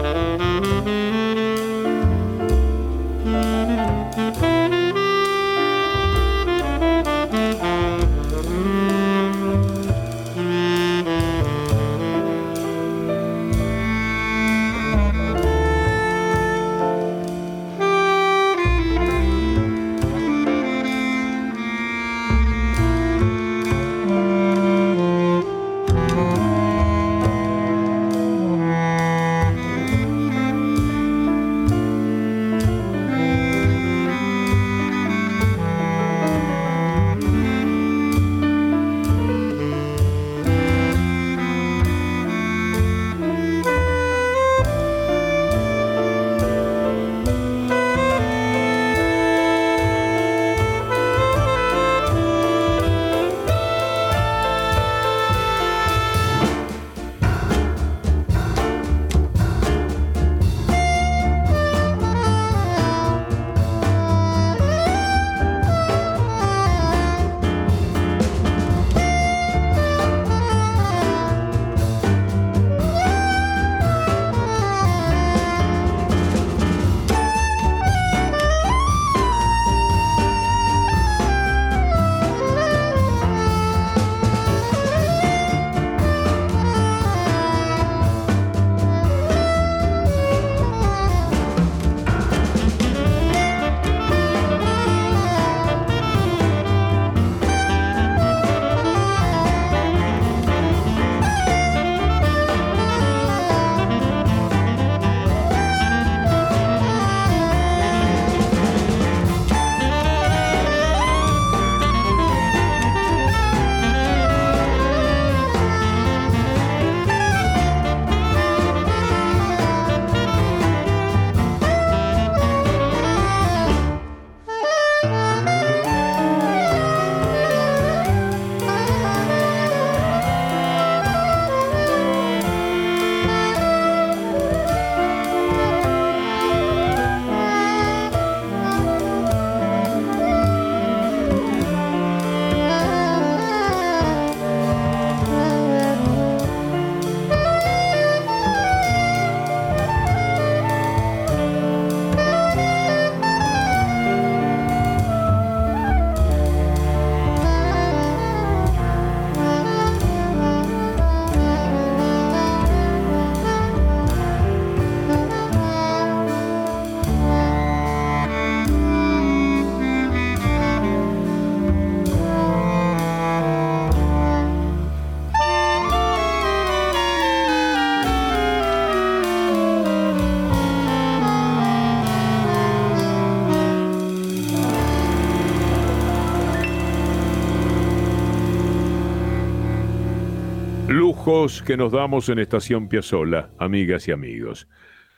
Que 191.33 191.79
nos 191.79 191.93
damos 191.93 192.29
en 192.29 192.39
Estación 192.39 192.91
Piazzola, 192.91 193.55
amigas 193.59 194.07
y 194.07 194.13
amigos. 194.13 194.69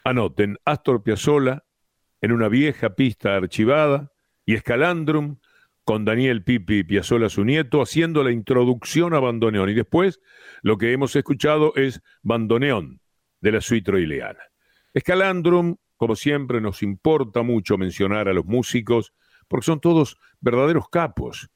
Anoten 0.05 0.59
Astor 0.65 1.03
Piazzola 1.03 1.65
en 2.21 2.31
una 2.31 2.49
vieja 2.49 2.95
pista 2.95 3.35
archivada 3.35 4.13
y 4.47 4.55
Escalandrum 4.55 5.39
con 5.83 6.05
Daniel 6.05 6.45
Pipi 6.45 6.85
Piazzola, 6.85 7.29
su 7.29 7.45
nieto, 7.45 7.83
haciendo 7.83 8.23
la 8.23 8.31
introducción 8.31 9.13
a 9.13 9.19
Bandoneón. 9.19 9.71
Y 9.71 9.75
después 9.75 10.21
lo 10.63 10.79
que 10.79 10.93
hemos 10.93 11.17
escuchado 11.17 11.73
es 11.75 12.01
Bandoneón 12.23 13.01
de 13.41 13.51
la 13.51 13.61
suite 13.61 13.87
troileana. 13.87 14.45
Escalandrum, 14.93 15.79
como 15.97 16.15
siempre, 16.15 16.61
nos 16.61 16.85
importa 16.85 17.43
mucho 17.43 17.77
mencionar 17.77 18.29
a 18.29 18.33
los 18.33 18.45
músicos 18.45 19.13
porque 19.49 19.67
son 19.67 19.81
todos 19.81 20.17
verdaderos 20.41 20.89
capos. 20.89 21.51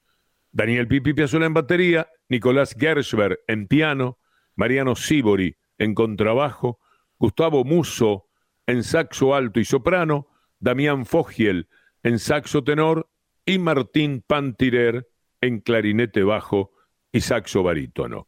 Daniel 0.51 0.89
Pipi 0.89 1.13
Piazzola 1.13 1.45
en 1.45 1.53
batería, 1.53 2.09
Nicolás 2.27 2.75
Gershberg 2.77 3.39
en 3.47 3.67
piano, 3.67 4.18
Mariano 4.59 4.93
Sibori 4.97 5.55
en 5.77 5.95
contrabajo, 5.95 6.79
Gustavo 7.17 7.63
Musso 7.63 8.25
en 8.67 8.83
saxo 8.83 9.33
alto 9.33 9.61
y 9.61 9.63
soprano, 9.65 10.27
Damián 10.59 11.05
Fogiel 11.05 11.69
en 12.03 12.19
saxo 12.19 12.65
tenor 12.65 13.09
y 13.45 13.57
Martín 13.57 14.21
Pantirer 14.27 15.07
en 15.39 15.61
clarinete 15.61 16.23
bajo 16.23 16.73
y 17.09 17.21
saxo 17.21 17.63
barítono. 17.63 18.27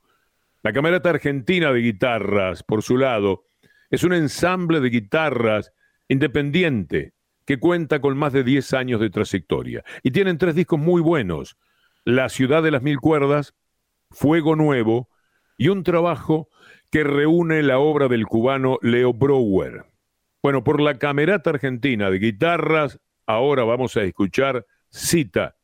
La 0.63 0.71
Camerata 0.71 1.09
Argentina 1.09 1.73
de 1.73 1.81
Guitarras, 1.81 2.63
por 2.63 2.81
su 2.81 2.95
lado, 2.95 3.43
es 3.89 4.05
un 4.05 4.13
ensamble 4.13 4.79
de 4.79 4.89
guitarras 4.89 5.73
independiente 6.07 7.13
que 7.45 7.59
cuenta 7.59 7.99
con 7.99 8.17
más 8.17 8.31
de 8.31 8.45
10 8.45 8.73
años 8.73 9.01
de 9.01 9.09
trayectoria 9.09 9.83
y 10.01 10.11
tienen 10.11 10.37
tres 10.37 10.55
discos 10.55 10.79
muy 10.79 11.01
buenos, 11.01 11.57
La 12.05 12.29
ciudad 12.29 12.63
de 12.63 12.71
las 12.71 12.83
mil 12.83 12.99
cuerdas, 12.99 13.53
Fuego 14.11 14.55
Nuevo 14.55 15.09
y 15.57 15.69
un 15.69 15.83
trabajo 15.83 16.49
que 16.89 17.03
reúne 17.03 17.63
la 17.63 17.79
obra 17.79 18.07
del 18.07 18.25
cubano 18.25 18.77
Leo 18.81 19.13
Brouwer. 19.13 19.85
Bueno, 20.43 20.63
por 20.63 20.81
la 20.81 20.97
Camerata 20.97 21.51
Argentina 21.51 22.09
de 22.09 22.19
Guitarras, 22.19 22.99
ahora 23.25 23.63
vamos 23.63 23.95
a 23.97 24.03
escuchar 24.03 24.65
Cita, 24.89 25.55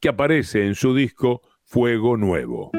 que 0.00 0.08
aparece 0.08 0.66
en 0.66 0.74
su 0.74 0.94
disco 0.94 1.42
Fuego 1.64 2.16
Nuevo. 2.16 2.72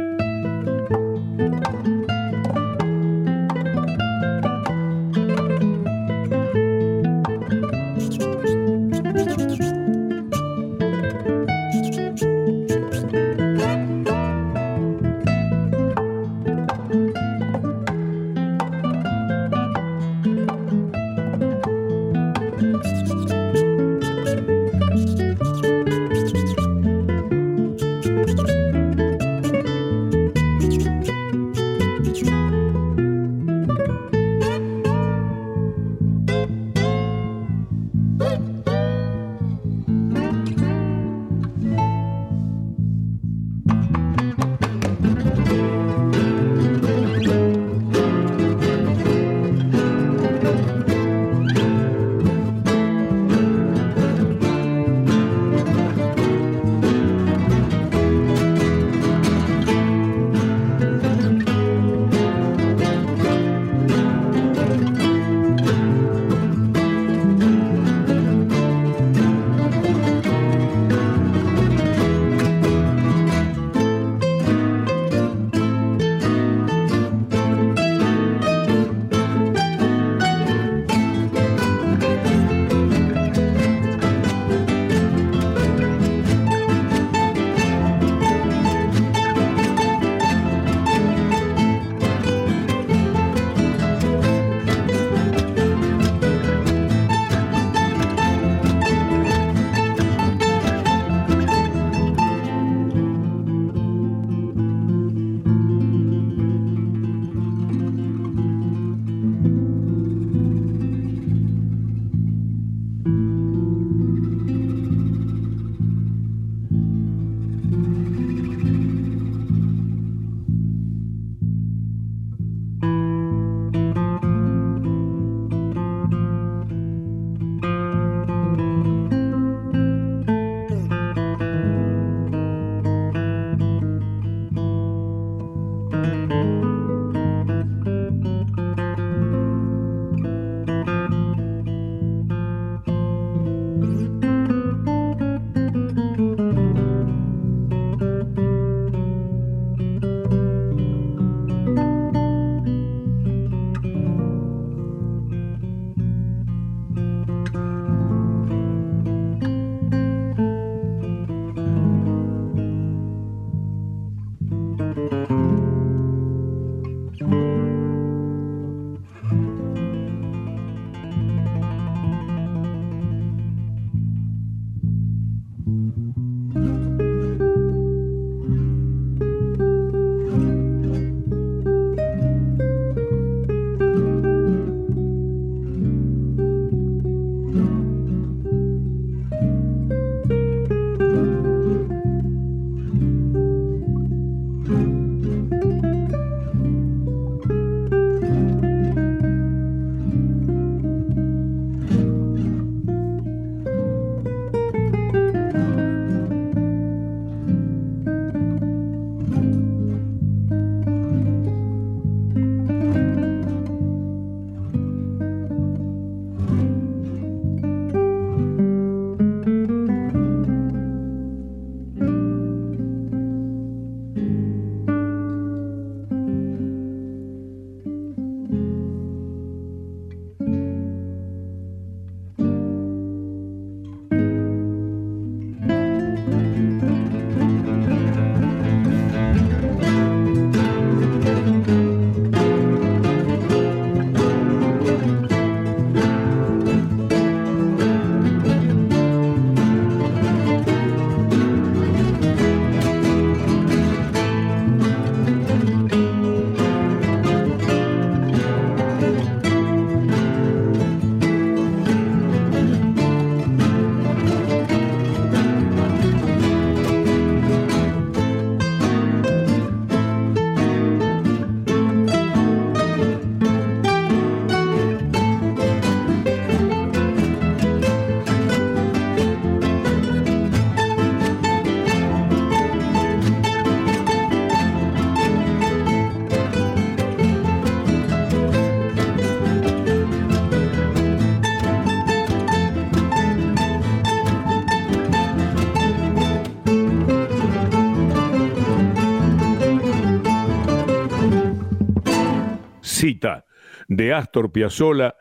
De 303.98 304.14
Astor 304.14 304.52
Piazzolla, 304.52 305.16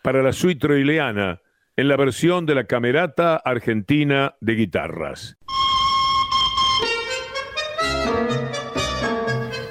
para 0.00 0.22
la 0.22 0.32
suite 0.32 0.60
troileana, 0.60 1.40
en 1.76 1.88
la 1.88 1.96
versión 1.96 2.46
de 2.46 2.54
la 2.54 2.64
Camerata 2.64 3.34
Argentina 3.36 4.36
de 4.40 4.54
Guitarras. 4.54 5.36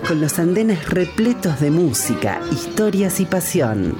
Con 0.06 0.19
los 0.19 0.38
andenes 0.39 0.89
repletos 0.89 1.62
de 1.62 1.71
música, 1.71 2.41
historias 2.51 3.21
y 3.21 3.25
pasión. 3.25 3.97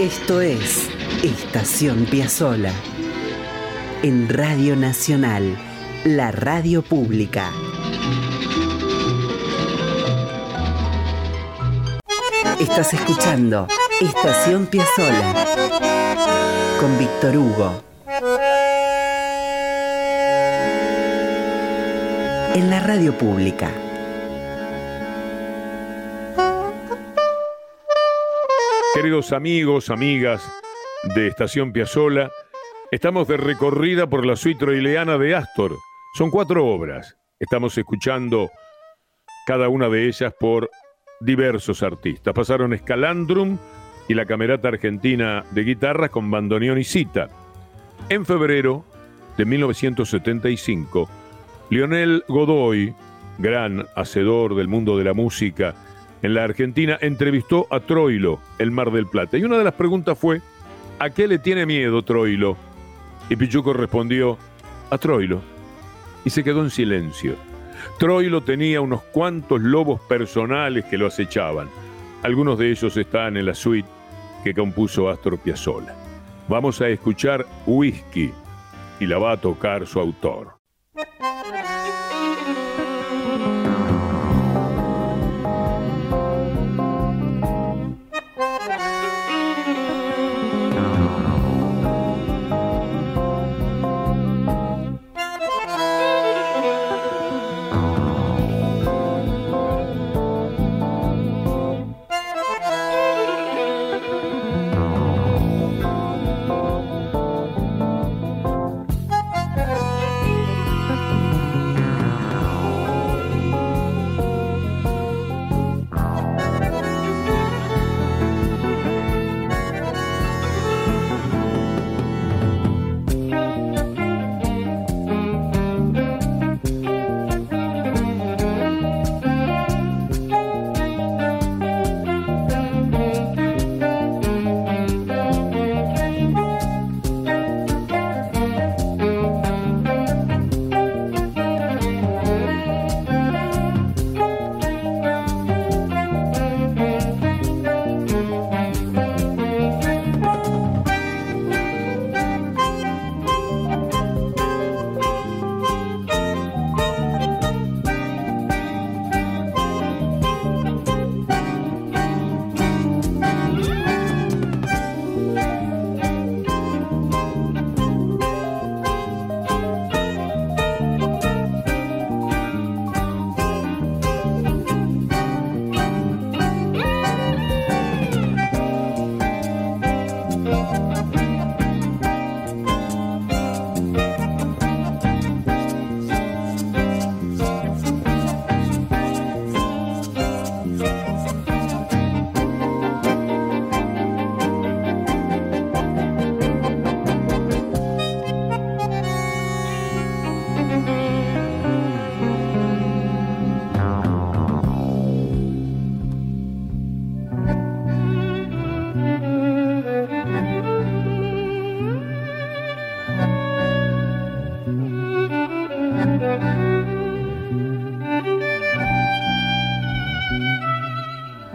Esto 0.00 0.40
es 0.40 0.88
Estación 1.22 2.06
Piazzola. 2.06 2.72
En 4.02 4.30
Radio 4.30 4.74
Nacional, 4.74 5.54
la 6.06 6.32
radio 6.32 6.80
pública. 6.80 7.52
Estás 12.60 12.94
escuchando 12.94 13.68
Estación 14.00 14.66
Piazzola 14.66 15.44
con 16.80 16.98
Víctor 16.98 17.36
Hugo. 17.36 17.82
En 22.54 22.70
la 22.70 22.80
radio 22.80 23.12
pública. 23.18 23.70
Queridos 28.94 29.32
amigos, 29.32 29.90
amigas 29.90 30.42
de 31.14 31.28
Estación 31.28 31.72
Piazzola, 31.72 32.30
estamos 32.90 33.28
de 33.28 33.36
recorrida 33.36 34.06
por 34.06 34.24
la 34.24 34.34
suite 34.34 34.60
troileana 34.60 35.18
de 35.18 35.34
Astor. 35.34 35.76
Son 36.14 36.30
cuatro 36.30 36.66
obras. 36.66 37.18
Estamos 37.38 37.76
escuchando 37.76 38.50
cada 39.46 39.68
una 39.68 39.90
de 39.90 40.06
ellas 40.06 40.32
por 40.40 40.70
diversos 41.20 41.82
artistas. 41.82 42.34
Pasaron 42.34 42.72
Escalandrum 42.72 43.58
y 44.08 44.14
la 44.14 44.26
Camerata 44.26 44.68
Argentina 44.68 45.44
de 45.50 45.64
Guitarras 45.64 46.10
con 46.10 46.30
bandoneón 46.30 46.78
y 46.78 46.84
cita. 46.84 47.28
En 48.08 48.24
febrero 48.24 48.84
de 49.36 49.44
1975, 49.44 51.08
Lionel 51.70 52.24
Godoy, 52.28 52.94
gran 53.38 53.86
hacedor 53.96 54.54
del 54.54 54.68
mundo 54.68 54.96
de 54.96 55.04
la 55.04 55.14
música 55.14 55.74
en 56.22 56.34
la 56.34 56.44
Argentina, 56.44 56.98
entrevistó 57.00 57.66
a 57.70 57.80
Troilo, 57.80 58.40
el 58.58 58.70
Mar 58.70 58.90
del 58.90 59.06
Plata. 59.06 59.36
Y 59.36 59.44
una 59.44 59.58
de 59.58 59.64
las 59.64 59.74
preguntas 59.74 60.18
fue, 60.18 60.40
¿a 60.98 61.10
qué 61.10 61.26
le 61.26 61.38
tiene 61.38 61.66
miedo 61.66 62.02
Troilo? 62.02 62.56
Y 63.28 63.36
Pichuco 63.36 63.72
respondió, 63.72 64.38
a 64.90 64.98
Troilo. 64.98 65.42
Y 66.24 66.30
se 66.30 66.42
quedó 66.44 66.62
en 66.62 66.70
silencio. 66.70 67.36
Troilo 67.98 68.42
tenía 68.42 68.80
unos 68.80 69.02
cuantos 69.02 69.60
lobos 69.60 70.00
personales 70.02 70.84
que 70.86 70.98
lo 70.98 71.06
acechaban. 71.06 71.68
Algunos 72.22 72.58
de 72.58 72.70
ellos 72.70 72.96
están 72.96 73.36
en 73.36 73.46
la 73.46 73.54
suite 73.54 73.88
que 74.42 74.54
compuso 74.54 75.08
Astor 75.08 75.38
Piazzolla. 75.38 75.94
Vamos 76.48 76.80
a 76.80 76.88
escuchar 76.88 77.44
Whisky 77.66 78.32
y 79.00 79.06
la 79.06 79.18
va 79.18 79.32
a 79.32 79.36
tocar 79.36 79.86
su 79.86 80.00
autor. 80.00 80.56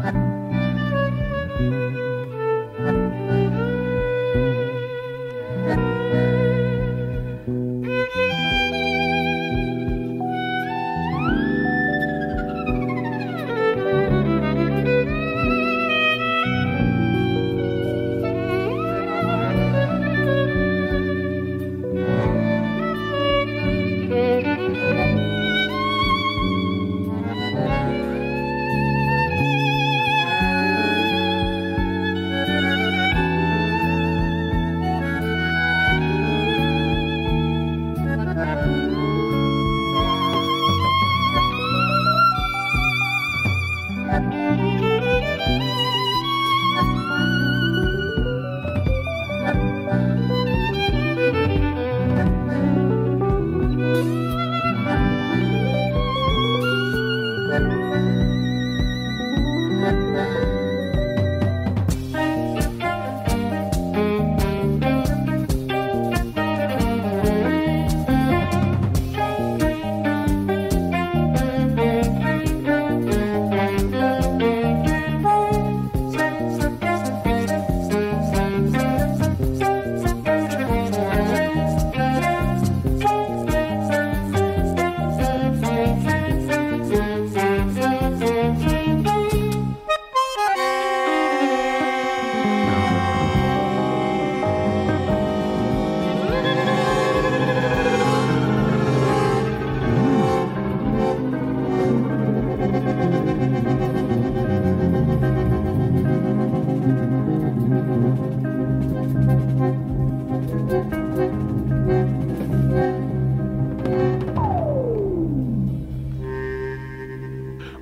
Bye. 0.01 0.50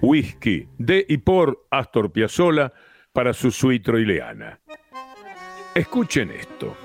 Whisky 0.09 0.67
de 0.79 1.05
y 1.07 1.17
por 1.17 1.67
Astor 1.69 2.11
Piazzolla 2.11 2.73
para 3.13 3.31
su 3.31 3.51
suite 3.51 3.85
troileana. 3.85 4.59
Escuchen 5.75 6.31
esto. 6.31 6.75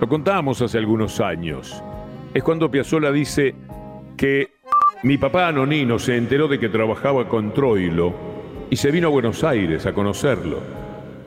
Lo 0.00 0.08
contábamos 0.08 0.62
hace 0.62 0.78
algunos 0.78 1.20
años. 1.20 1.82
Es 2.32 2.42
cuando 2.42 2.70
Piazzolla 2.70 3.12
dice 3.12 3.54
que 4.16 4.54
mi 5.02 5.18
papá 5.18 5.48
Anonino 5.48 5.98
se 5.98 6.16
enteró 6.16 6.48
de 6.48 6.58
que 6.58 6.70
trabajaba 6.70 7.28
con 7.28 7.52
Troilo 7.52 8.14
y 8.70 8.76
se 8.76 8.90
vino 8.90 9.08
a 9.08 9.10
Buenos 9.10 9.44
Aires 9.44 9.84
a 9.84 9.92
conocerlo. 9.92 10.60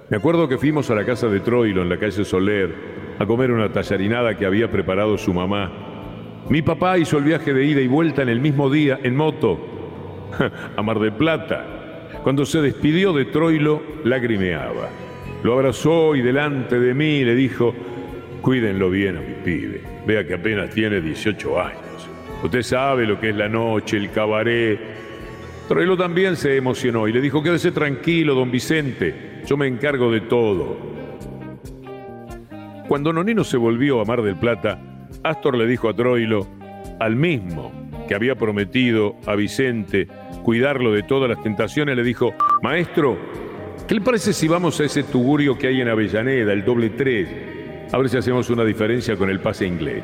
Me 0.09 0.17
acuerdo 0.17 0.47
que 0.47 0.57
fuimos 0.57 0.89
a 0.89 0.95
la 0.95 1.05
casa 1.05 1.27
de 1.27 1.41
Troilo 1.41 1.83
en 1.83 1.89
la 1.89 1.99
calle 1.99 2.25
Soler 2.25 2.73
a 3.19 3.27
comer 3.27 3.51
una 3.51 3.71
tallarinada 3.71 4.35
que 4.35 4.47
había 4.47 4.71
preparado 4.71 5.19
su 5.19 5.35
mamá. 5.35 5.71
Mi 6.49 6.63
papá 6.63 6.97
hizo 6.97 7.19
el 7.19 7.25
viaje 7.25 7.53
de 7.53 7.63
ida 7.63 7.81
y 7.81 7.87
vuelta 7.87 8.23
en 8.23 8.29
el 8.29 8.39
mismo 8.39 8.71
día 8.71 8.99
en 9.03 9.15
moto 9.15 9.76
a 10.77 10.81
Mar 10.81 10.99
del 10.99 11.13
Plata. 11.13 11.65
Cuando 12.23 12.45
se 12.45 12.61
despidió 12.61 13.13
de 13.13 13.25
Troilo, 13.25 13.81
lagrimeaba. 14.03 14.89
Lo 15.43 15.53
abrazó 15.53 16.15
y 16.15 16.21
delante 16.21 16.79
de 16.79 16.93
mí 16.93 17.23
le 17.23 17.35
dijo, 17.35 17.73
cuídenlo 18.41 18.89
bien 18.89 19.17
a 19.17 19.21
mi 19.21 19.33
pibe, 19.43 19.81
vea 20.05 20.25
que 20.25 20.33
apenas 20.33 20.69
tiene 20.71 20.99
18 20.99 21.61
años. 21.61 22.09
Usted 22.43 22.63
sabe 22.63 23.05
lo 23.05 23.19
que 23.19 23.29
es 23.29 23.35
la 23.35 23.47
noche, 23.47 23.97
el 23.97 24.11
cabaret. 24.11 24.79
Troilo 25.67 25.97
también 25.97 26.35
se 26.35 26.55
emocionó 26.55 27.07
y 27.07 27.13
le 27.13 27.21
dijo, 27.21 27.43
quédese 27.43 27.71
tranquilo, 27.71 28.35
don 28.35 28.51
Vicente, 28.51 29.41
yo 29.45 29.57
me 29.57 29.67
encargo 29.67 30.11
de 30.11 30.21
todo. 30.21 30.77
Cuando 32.87 33.11
Nonino 33.11 33.43
se 33.43 33.57
volvió 33.57 34.01
a 34.01 34.05
Mar 34.05 34.21
del 34.21 34.37
Plata, 34.37 34.79
Astor 35.23 35.57
le 35.57 35.67
dijo 35.67 35.89
a 35.89 35.95
Troilo, 35.95 36.47
al 36.99 37.15
mismo 37.15 37.86
que 38.07 38.15
había 38.15 38.35
prometido 38.35 39.15
a 39.25 39.35
Vicente 39.35 40.07
cuidarlo 40.43 40.91
de 40.91 41.03
todas 41.03 41.29
las 41.29 41.43
tentaciones, 41.43 41.95
le 41.95 42.03
dijo, 42.03 42.33
maestro, 42.63 43.17
¿qué 43.87 43.95
le 43.95 44.01
parece 44.01 44.33
si 44.33 44.47
vamos 44.47 44.79
a 44.79 44.85
ese 44.85 45.03
tugurio 45.03 45.57
que 45.57 45.67
hay 45.67 45.81
en 45.81 45.89
Avellaneda, 45.89 46.53
el 46.53 46.63
doble 46.63 46.89
tres? 46.91 47.27
A 47.91 47.97
ver 47.97 48.09
si 48.09 48.17
hacemos 48.17 48.49
una 48.49 48.63
diferencia 48.63 49.15
con 49.15 49.29
el 49.29 49.39
pase 49.39 49.67
inglés. 49.67 50.03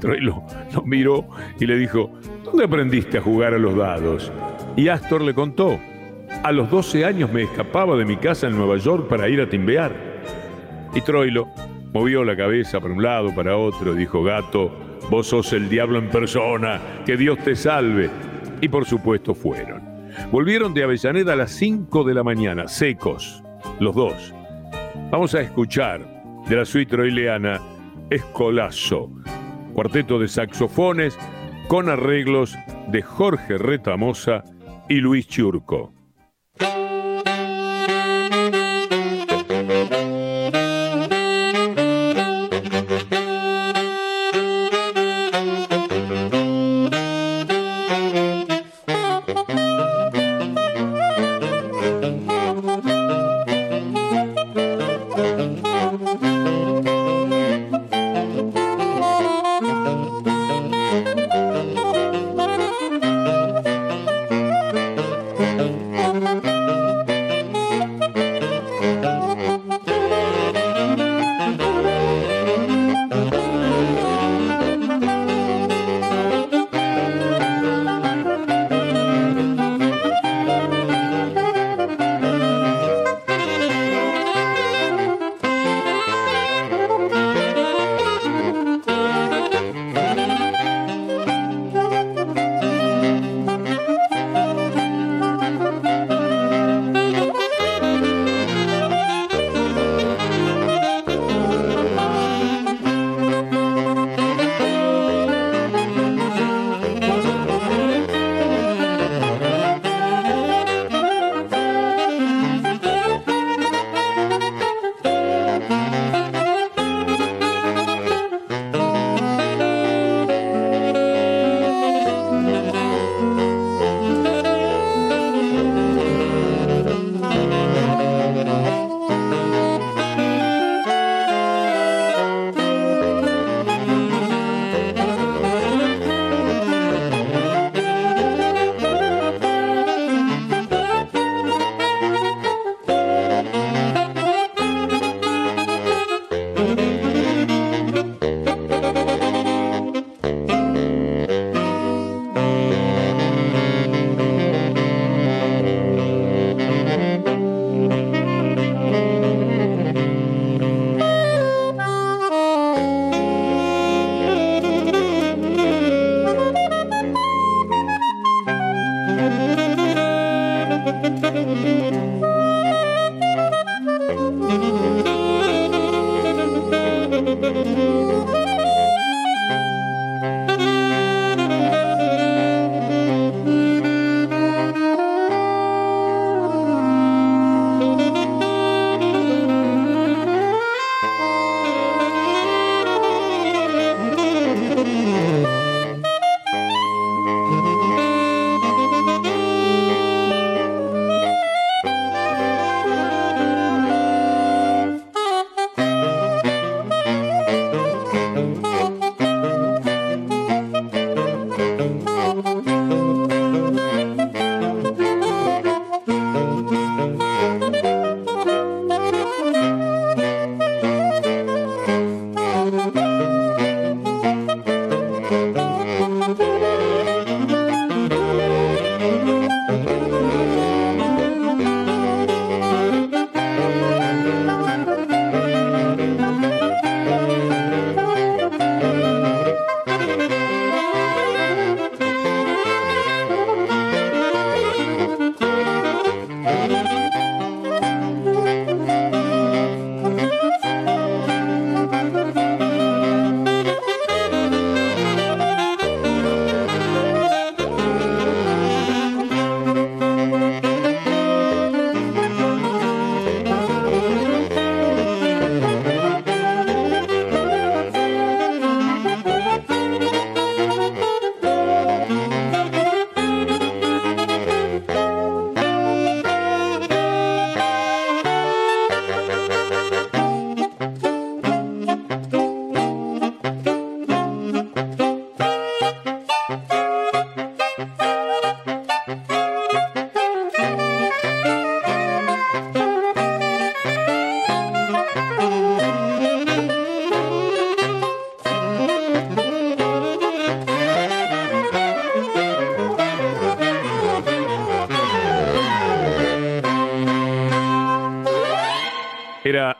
Troilo 0.00 0.42
lo 0.74 0.82
miró 0.82 1.28
y 1.60 1.66
le 1.66 1.76
dijo, 1.76 2.12
¿dónde 2.44 2.64
aprendiste 2.64 3.18
a 3.18 3.22
jugar 3.22 3.54
a 3.54 3.58
los 3.58 3.76
dados? 3.76 4.32
Y 4.76 4.88
Astor 4.88 5.22
le 5.22 5.32
contó, 5.32 5.78
a 6.42 6.50
los 6.50 6.70
12 6.70 7.04
años 7.04 7.32
me 7.32 7.42
escapaba 7.42 7.96
de 7.96 8.04
mi 8.04 8.16
casa 8.16 8.48
en 8.48 8.56
Nueva 8.56 8.76
York 8.78 9.06
para 9.08 9.28
ir 9.28 9.40
a 9.40 9.48
timbear. 9.48 9.92
Y 10.94 11.00
Troilo 11.02 11.48
movió 11.92 12.24
la 12.24 12.36
cabeza 12.36 12.80
para 12.80 12.94
un 12.94 13.02
lado, 13.02 13.34
para 13.34 13.56
otro, 13.56 13.94
dijo, 13.94 14.22
gato, 14.22 14.70
vos 15.10 15.28
sos 15.28 15.52
el 15.52 15.68
diablo 15.68 15.98
en 15.98 16.08
persona, 16.08 16.80
que 17.04 17.16
Dios 17.16 17.38
te 17.44 17.54
salve. 17.56 18.10
Y 18.60 18.68
por 18.68 18.84
supuesto 18.84 19.34
fueron. 19.34 19.82
Volvieron 20.30 20.74
de 20.74 20.84
Avellaneda 20.84 21.32
a 21.32 21.36
las 21.36 21.52
5 21.52 22.04
de 22.04 22.14
la 22.14 22.22
mañana, 22.22 22.68
secos, 22.68 23.42
los 23.80 23.94
dos. 23.94 24.34
Vamos 25.10 25.34
a 25.34 25.40
escuchar 25.40 26.00
de 26.48 26.56
la 26.56 26.64
suite 26.64 26.90
troileana 26.90 27.60
Escolazo, 28.10 29.10
cuarteto 29.72 30.18
de 30.18 30.28
saxofones 30.28 31.18
con 31.68 31.88
arreglos 31.88 32.56
de 32.88 33.02
Jorge 33.02 33.58
Retamosa 33.58 34.44
y 34.88 34.96
Luis 34.96 35.26
Churco. 35.26 35.92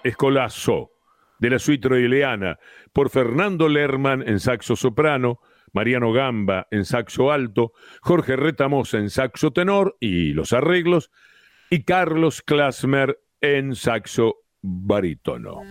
Escolazo, 0.05 0.91
de 1.39 1.51
la 1.51 1.59
suite 1.59 1.89
por 2.93 3.11
Fernando 3.11 3.69
Lerman 3.69 4.23
en 4.27 4.39
saxo 4.39 4.77
soprano, 4.77 5.41
Mariano 5.73 6.13
Gamba 6.13 6.69
en 6.71 6.85
saxo 6.85 7.33
alto, 7.33 7.73
Jorge 8.01 8.37
Retamosa 8.37 8.99
en 8.99 9.11
saxo 9.11 9.51
tenor 9.51 9.97
y 9.99 10.33
los 10.35 10.53
arreglos, 10.53 11.11
y 11.71 11.85
Carlos 11.85 12.43
Klasmer 12.43 13.19
en 13.41 13.75
saxo 13.75 14.37
barítono. 14.61 15.63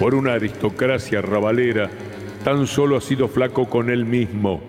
Por 0.00 0.14
una 0.14 0.32
aristocracia 0.32 1.22
rabalera, 1.22 1.90
tan 2.42 2.66
solo 2.66 2.96
ha 2.96 3.00
sido 3.00 3.28
flaco 3.28 3.68
con 3.68 3.90
él 3.90 4.04
mismo. 4.04 4.60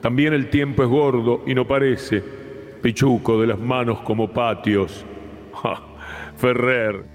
También 0.00 0.34
el 0.34 0.50
tiempo 0.50 0.82
es 0.82 0.88
gordo 0.88 1.44
y 1.46 1.54
no 1.54 1.66
parece, 1.66 2.22
pichuco 2.82 3.40
de 3.40 3.46
las 3.46 3.58
manos 3.58 4.00
como 4.00 4.32
patios. 4.32 5.06
Ferrer, 6.36 7.13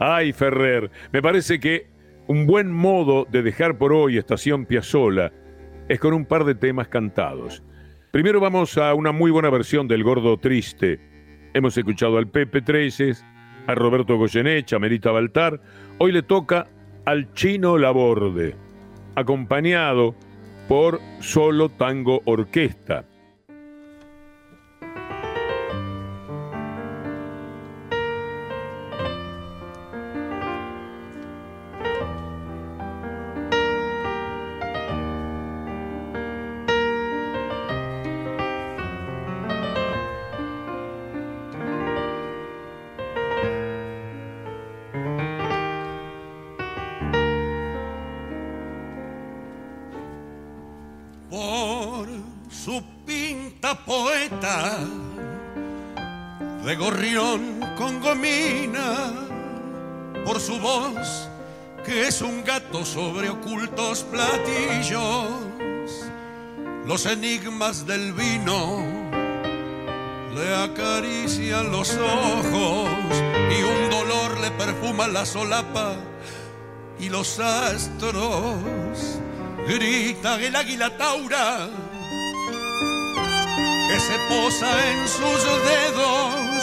ay 0.00 0.32
Ferrer, 0.32 0.90
me 1.12 1.22
parece 1.22 1.60
que 1.60 1.86
un 2.26 2.46
buen 2.46 2.72
modo 2.72 3.26
de 3.30 3.42
dejar 3.42 3.78
por 3.78 3.92
hoy 3.92 4.16
Estación 4.18 4.66
Piazzola 4.66 5.32
es 5.88 6.00
con 6.00 6.14
un 6.14 6.24
par 6.24 6.44
de 6.44 6.54
temas 6.54 6.88
cantados. 6.88 7.62
Primero 8.10 8.40
vamos 8.40 8.76
a 8.78 8.94
una 8.94 9.12
muy 9.12 9.30
buena 9.30 9.50
versión 9.50 9.86
del 9.86 10.02
Gordo 10.02 10.36
Triste. 10.38 10.98
Hemos 11.54 11.76
escuchado 11.76 12.18
al 12.18 12.28
Pepe 12.28 12.62
Treces, 12.62 13.24
a 13.66 13.74
Roberto 13.74 14.16
Goyeneche, 14.16 14.74
a 14.74 14.78
Merita 14.78 15.10
Baltar. 15.10 15.60
Hoy 15.98 16.12
le 16.12 16.22
toca 16.22 16.66
al 17.04 17.32
Chino 17.34 17.76
Laborde, 17.78 18.54
acompañado 19.16 20.14
por 20.68 21.00
Solo 21.20 21.68
Tango 21.68 22.22
Orquesta. 22.24 23.04
Los 67.02 67.12
enigmas 67.12 67.86
del 67.86 68.12
vino 68.12 68.84
le 70.34 70.54
acarician 70.54 71.72
los 71.72 71.96
ojos 71.96 72.90
y 73.58 73.62
un 73.62 73.90
dolor 73.90 74.38
le 74.38 74.50
perfuma 74.50 75.08
la 75.08 75.24
solapa 75.24 75.94
y 76.98 77.08
los 77.08 77.40
astros 77.40 78.58
grita 79.66 80.38
el 80.42 80.54
águila 80.54 80.94
taura 80.98 81.70
que 83.88 83.98
se 83.98 84.18
posa 84.28 84.90
en 84.90 85.08
sus 85.08 85.44
dedos 85.72 86.62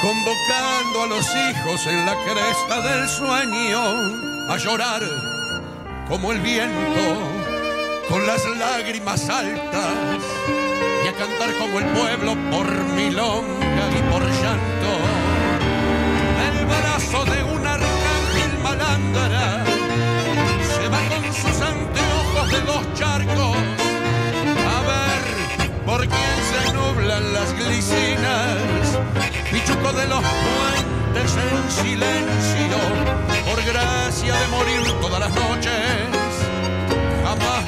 convocando 0.00 1.02
a 1.02 1.06
los 1.08 1.26
hijos 1.26 1.86
en 1.86 2.06
la 2.06 2.16
cresta 2.24 2.80
del 2.80 3.08
sueño 3.10 3.82
a 4.48 4.56
llorar 4.56 5.02
como 6.08 6.32
el 6.32 6.40
viento 6.40 7.31
con 8.08 8.26
las 8.26 8.44
lágrimas 8.44 9.28
altas 9.28 10.22
y 11.04 11.08
a 11.08 11.12
cantar 11.12 11.52
como 11.58 11.78
el 11.78 11.86
pueblo 11.86 12.36
por 12.50 12.66
milonga 12.94 13.86
y 13.98 14.12
por 14.12 14.22
llanto. 14.22 14.92
El 16.48 16.66
brazo 16.66 17.24
de 17.24 17.42
un 17.44 17.66
arcángel 17.66 18.58
malandra 18.62 19.64
se 20.74 20.88
va 20.88 21.00
con 21.08 21.34
sus 21.34 21.60
anteojos 21.60 22.50
de 22.50 22.60
dos 22.60 22.94
charcos 22.94 23.56
a 24.68 24.80
ver 24.90 25.84
por 25.86 26.00
quién 26.00 26.36
se 26.50 26.72
nublan 26.72 27.32
las 27.32 27.52
glicinas, 27.54 28.98
pichuco 29.50 29.92
de 29.92 30.06
los 30.06 30.20
puentes 30.20 31.36
en 31.36 31.70
silencio 31.70 32.78
por 33.48 33.62
gracia 33.64 34.34
de 34.34 34.46
morir 34.48 35.00
todas 35.00 35.20
las 35.20 35.34
noches, 35.34 36.11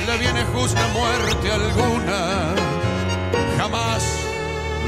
le 0.07 0.19
viene 0.19 0.45
justa 0.53 0.87
muerte 0.89 1.51
alguna, 1.51 2.55
jamás 3.57 4.03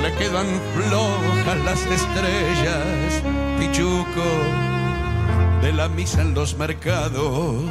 le 0.03 0.13
quedan 0.15 0.61
flojas 0.75 1.59
las 1.65 1.81
estrellas, 1.87 3.23
pichuco 3.59 4.29
de 5.63 5.73
la 5.73 5.89
misa 5.89 6.21
en 6.21 6.35
los 6.35 6.57
mercados. 6.57 7.65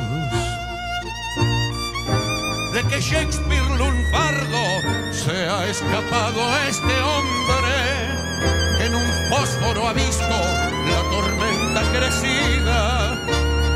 De 2.73 2.83
que 2.89 2.99
Shakespeare 2.99 3.77
lunfardo 3.77 4.63
se 5.11 5.47
ha 5.47 5.67
escapado 5.67 6.39
este 6.67 6.95
hombre 7.11 7.75
que 8.77 8.85
en 8.85 8.95
un 8.95 9.09
fósforo 9.29 9.87
ha 9.87 9.93
visto 9.93 10.37
la 10.89 11.01
tormenta 11.11 11.81
crecida 11.93 13.17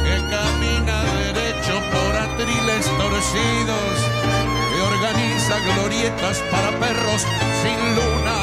que 0.03 0.15
camina 0.29 1.03
derecho 1.33 1.75
por 1.91 1.98
torcidos 2.97 3.97
que 4.71 4.81
organiza 4.81 5.59
glorietas 5.59 6.41
para 6.49 6.71
perros 6.79 7.25
sin 7.61 7.77
luna. 7.95 8.37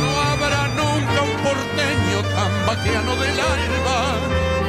No 0.00 0.20
habrá 0.22 0.68
nunca 0.68 1.22
un 1.22 1.36
porteño 1.42 2.22
tan 2.34 2.66
vaqueano 2.66 3.16
del 3.16 3.38
alba 3.38 4.16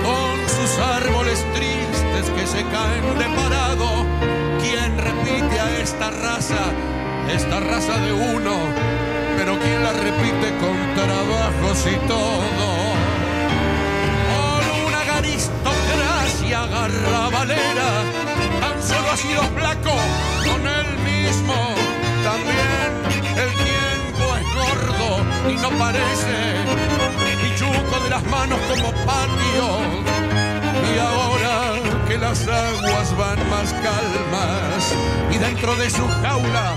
con 0.04 0.50
sus 0.50 0.80
árboles 0.80 1.46
tristes 1.54 2.30
que 2.36 2.46
se 2.46 2.64
caen 2.66 3.18
de 3.20 3.26
parado. 3.36 4.06
¿Quién 4.60 4.98
repite 4.98 5.60
a 5.60 5.80
esta 5.80 6.10
raza, 6.12 6.74
esta 7.34 7.60
raza 7.62 7.98
de 8.00 8.12
uno? 8.12 8.56
Pero 9.38 9.58
¿quién 9.60 9.82
la 9.84 9.94
repite 9.94 10.58
con 10.60 10.78
trabajos 10.96 11.88
y 11.88 12.08
todo? 12.08 13.01
Sido 19.22 19.44
flaco 19.56 19.96
con 20.46 20.62
él 20.68 20.88
mismo. 21.06 21.54
También 22.24 22.90
el 23.44 23.52
tiempo 23.70 24.26
es 24.40 24.48
gordo 24.62 25.10
y 25.50 25.56
no 25.56 25.70
parece 25.78 26.36
pichuco 27.42 28.04
de 28.04 28.10
las 28.10 28.24
manos 28.26 28.60
como 28.70 28.92
patio. 29.06 29.68
Y 30.94 31.00
ahora 31.00 31.80
que 32.08 32.18
las 32.18 32.48
aguas 32.48 33.18
van 33.18 33.50
más 33.50 33.74
calmas 33.74 34.96
y 35.32 35.38
dentro 35.38 35.76
de 35.76 35.90
su 35.90 36.08
jaula 36.22 36.76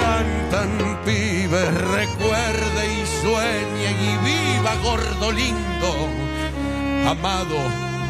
cantan 0.00 0.98
pibes, 1.04 1.74
recuerde 1.98 2.82
y 3.00 3.06
sueñe 3.22 3.90
y 3.90 4.16
viva 4.24 4.74
gordo 4.82 5.32
lindo 5.32 6.08
amado 7.08 7.56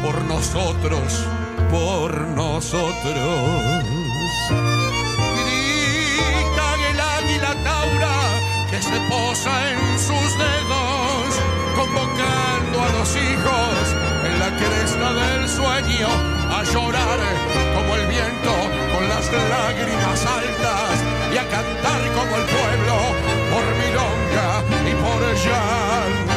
por 0.01 0.23
nosotros, 0.23 1.25
por 1.69 2.27
nosotros. 2.29 3.83
Grita 5.37 6.67
el 6.91 6.99
águila 6.99 7.55
taura 7.63 8.17
que 8.69 8.81
se 8.81 8.99
posa 9.09 9.71
en 9.71 9.99
sus 9.99 10.29
dedos, 10.37 11.27
convocando 11.75 12.81
a 12.81 12.89
los 12.99 13.09
hijos 13.15 13.75
en 14.25 14.39
la 14.39 14.49
cresta 14.57 15.13
del 15.13 15.49
sueño 15.49 16.07
a 16.51 16.63
llorar 16.63 17.19
como 17.75 17.95
el 17.95 18.07
viento 18.07 18.53
con 18.93 19.07
las 19.09 19.25
lágrimas 19.31 20.25
altas 20.25 20.95
y 21.33 21.37
a 21.37 21.47
cantar 21.49 22.01
como 22.17 22.35
el 22.37 22.45
pueblo 22.55 22.95
por 23.51 23.65
milonga 23.81 24.63
y 24.89 24.93
por 25.03 25.21
llanto. 25.43 26.34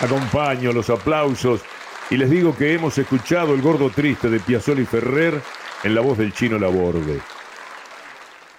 Acompaño 0.00 0.72
los 0.72 0.88
aplausos 0.88 1.62
y 2.10 2.16
les 2.16 2.30
digo 2.30 2.56
que 2.56 2.72
hemos 2.72 2.96
escuchado 2.96 3.54
El 3.54 3.60
Gordo 3.60 3.90
Triste 3.90 4.30
de 4.30 4.40
Piazzolla 4.40 4.80
y 4.80 4.86
Ferrer 4.86 5.34
en 5.84 5.94
la 5.94 6.00
voz 6.00 6.16
del 6.16 6.32
chino 6.32 6.58
Laborde. 6.58 7.20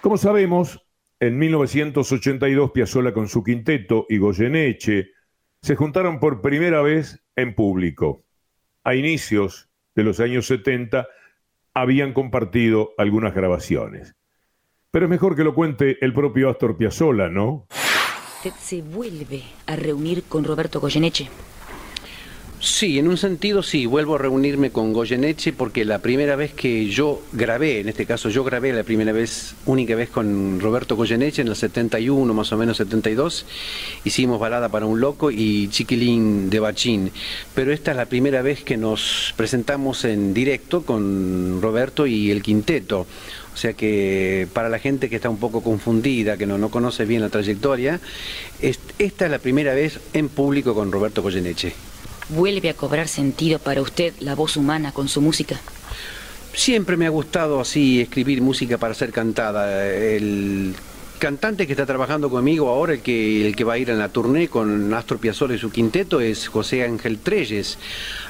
Como 0.01 0.17
sabemos, 0.17 0.85
en 1.19 1.39
1982 1.39 2.71
Piazzolla 2.71 3.11
con 3.11 3.27
su 3.27 3.43
quinteto 3.43 4.05
y 4.07 4.19
Goyeneche 4.19 5.09
se 5.63 5.75
juntaron 5.75 6.19
por 6.19 6.41
primera 6.41 6.83
vez 6.83 7.23
en 7.35 7.55
público. 7.55 8.23
A 8.83 8.93
inicios 8.93 9.67
de 9.95 10.03
los 10.03 10.19
años 10.19 10.45
70 10.45 11.07
habían 11.73 12.13
compartido 12.13 12.91
algunas 12.99 13.33
grabaciones. 13.33 14.15
Pero 14.91 15.07
es 15.07 15.09
mejor 15.09 15.35
que 15.35 15.43
lo 15.43 15.55
cuente 15.55 15.97
el 16.05 16.13
propio 16.13 16.51
Astor 16.51 16.77
Piazzolla, 16.77 17.29
¿no? 17.29 17.65
Usted 18.43 18.59
se 18.59 18.81
vuelve 18.81 19.43
a 19.67 19.75
reunir 19.75 20.23
con 20.23 20.43
Roberto 20.43 20.79
Goyeneche. 20.79 21.29
Sí, 22.59 22.97
en 22.97 23.07
un 23.07 23.17
sentido 23.17 23.61
sí, 23.61 23.85
vuelvo 23.85 24.15
a 24.15 24.17
reunirme 24.17 24.71
con 24.71 24.93
Goyeneche 24.93 25.53
porque 25.53 25.85
la 25.85 25.99
primera 25.99 26.35
vez 26.35 26.51
que 26.51 26.87
yo 26.87 27.21
grabé, 27.33 27.81
en 27.81 27.89
este 27.89 28.07
caso 28.07 28.29
yo 28.29 28.43
grabé 28.43 28.73
la 28.73 28.83
primera 28.83 29.11
vez, 29.11 29.53
única 29.67 29.95
vez 29.95 30.09
con 30.09 30.59
Roberto 30.59 30.95
Goyeneche 30.95 31.43
en 31.43 31.49
el 31.49 31.55
71, 31.55 32.33
más 32.33 32.51
o 32.51 32.57
menos 32.57 32.77
72, 32.77 33.45
hicimos 34.05 34.39
Balada 34.39 34.69
para 34.69 34.87
un 34.87 34.99
Loco 34.99 35.29
y 35.29 35.67
Chiquilín 35.69 36.49
de 36.49 36.59
Bachín, 36.59 37.11
pero 37.53 37.71
esta 37.71 37.91
es 37.91 37.97
la 37.97 38.05
primera 38.07 38.41
vez 38.41 38.63
que 38.63 38.77
nos 38.77 39.35
presentamos 39.37 40.03
en 40.03 40.33
directo 40.33 40.81
con 40.81 41.61
Roberto 41.61 42.07
y 42.07 42.31
el 42.31 42.41
quinteto. 42.41 43.05
O 43.53 43.57
sea 43.57 43.73
que 43.73 44.47
para 44.53 44.69
la 44.69 44.79
gente 44.79 45.09
que 45.09 45.17
está 45.17 45.29
un 45.29 45.37
poco 45.37 45.61
confundida, 45.61 46.37
que 46.37 46.45
no, 46.45 46.57
no 46.57 46.69
conoce 46.69 47.05
bien 47.05 47.21
la 47.21 47.29
trayectoria, 47.29 47.99
esta 48.61 49.25
es 49.25 49.31
la 49.31 49.39
primera 49.39 49.73
vez 49.73 49.99
en 50.13 50.29
público 50.29 50.73
con 50.73 50.91
Roberto 50.91 51.21
Goyeneche. 51.21 51.73
¿Vuelve 52.29 52.69
a 52.69 52.73
cobrar 52.73 53.07
sentido 53.09 53.59
para 53.59 53.81
usted 53.81 54.13
la 54.19 54.35
voz 54.35 54.55
humana 54.55 54.93
con 54.93 55.09
su 55.09 55.19
música? 55.19 55.59
Siempre 56.53 56.95
me 56.95 57.05
ha 57.05 57.09
gustado 57.09 57.59
así 57.59 58.01
escribir 58.01 58.41
música 58.41 58.77
para 58.77 58.93
ser 58.93 59.11
cantada. 59.11 59.87
El 59.89 60.75
cantante 61.21 61.67
que 61.67 61.73
está 61.73 61.85
trabajando 61.85 62.31
conmigo 62.31 62.67
ahora, 62.67 62.93
el 62.93 63.01
que, 63.01 63.45
el 63.45 63.55
que 63.55 63.63
va 63.63 63.73
a 63.73 63.77
ir 63.77 63.91
en 63.91 63.99
la 63.99 64.09
tournée 64.09 64.47
con 64.47 64.91
Astro 64.91 65.19
Piazzolla 65.19 65.53
y 65.53 65.59
su 65.59 65.69
quinteto, 65.69 66.19
es 66.19 66.47
José 66.47 66.83
Ángel 66.83 67.19
Treyes. 67.19 67.77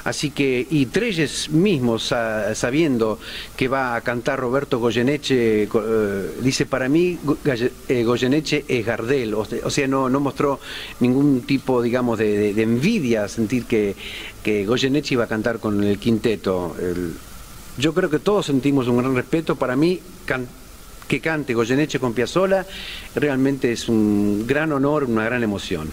Así 0.04 0.30
que, 0.30 0.66
y 0.68 0.84
Treyes 0.86 1.48
mismo, 1.48 1.98
sabiendo 1.98 3.18
que 3.56 3.68
va 3.68 3.96
a 3.96 4.02
cantar 4.02 4.38
Roberto 4.38 4.78
Goyeneche, 4.78 5.62
eh, 5.62 6.30
dice, 6.42 6.66
para 6.66 6.90
mí 6.90 7.18
eh, 7.88 8.04
Goyeneche 8.04 8.66
es 8.68 8.84
Gardel, 8.84 9.32
o, 9.32 9.70
sea, 9.70 9.88
no, 9.88 10.10
no 10.10 10.20
mostró 10.20 10.60
ningún 11.00 11.40
tipo, 11.46 11.80
digamos, 11.80 12.18
de, 12.18 12.50
envidia 12.50 13.26
sentir 13.26 13.64
que 13.64 14.66
Goyeneche 14.66 15.14
iba 15.14 15.24
a 15.24 15.28
cantar 15.28 15.60
con 15.60 15.82
el 15.82 15.98
quinteto. 15.98 16.76
yo 17.78 17.94
creo 17.94 18.10
que 18.10 18.18
todos 18.18 18.44
sentimos 18.44 18.86
un 18.86 18.98
gran 18.98 19.16
respeto. 19.16 19.56
Para 19.56 19.76
mí, 19.76 19.98
que 21.12 21.20
cante 21.20 21.52
Goyeneche 21.52 22.00
con 22.00 22.14
Piazzola 22.14 22.64
realmente 23.14 23.70
es 23.70 23.86
un 23.86 24.46
gran 24.46 24.72
honor, 24.72 25.04
una 25.04 25.26
gran 25.26 25.42
emoción. 25.42 25.92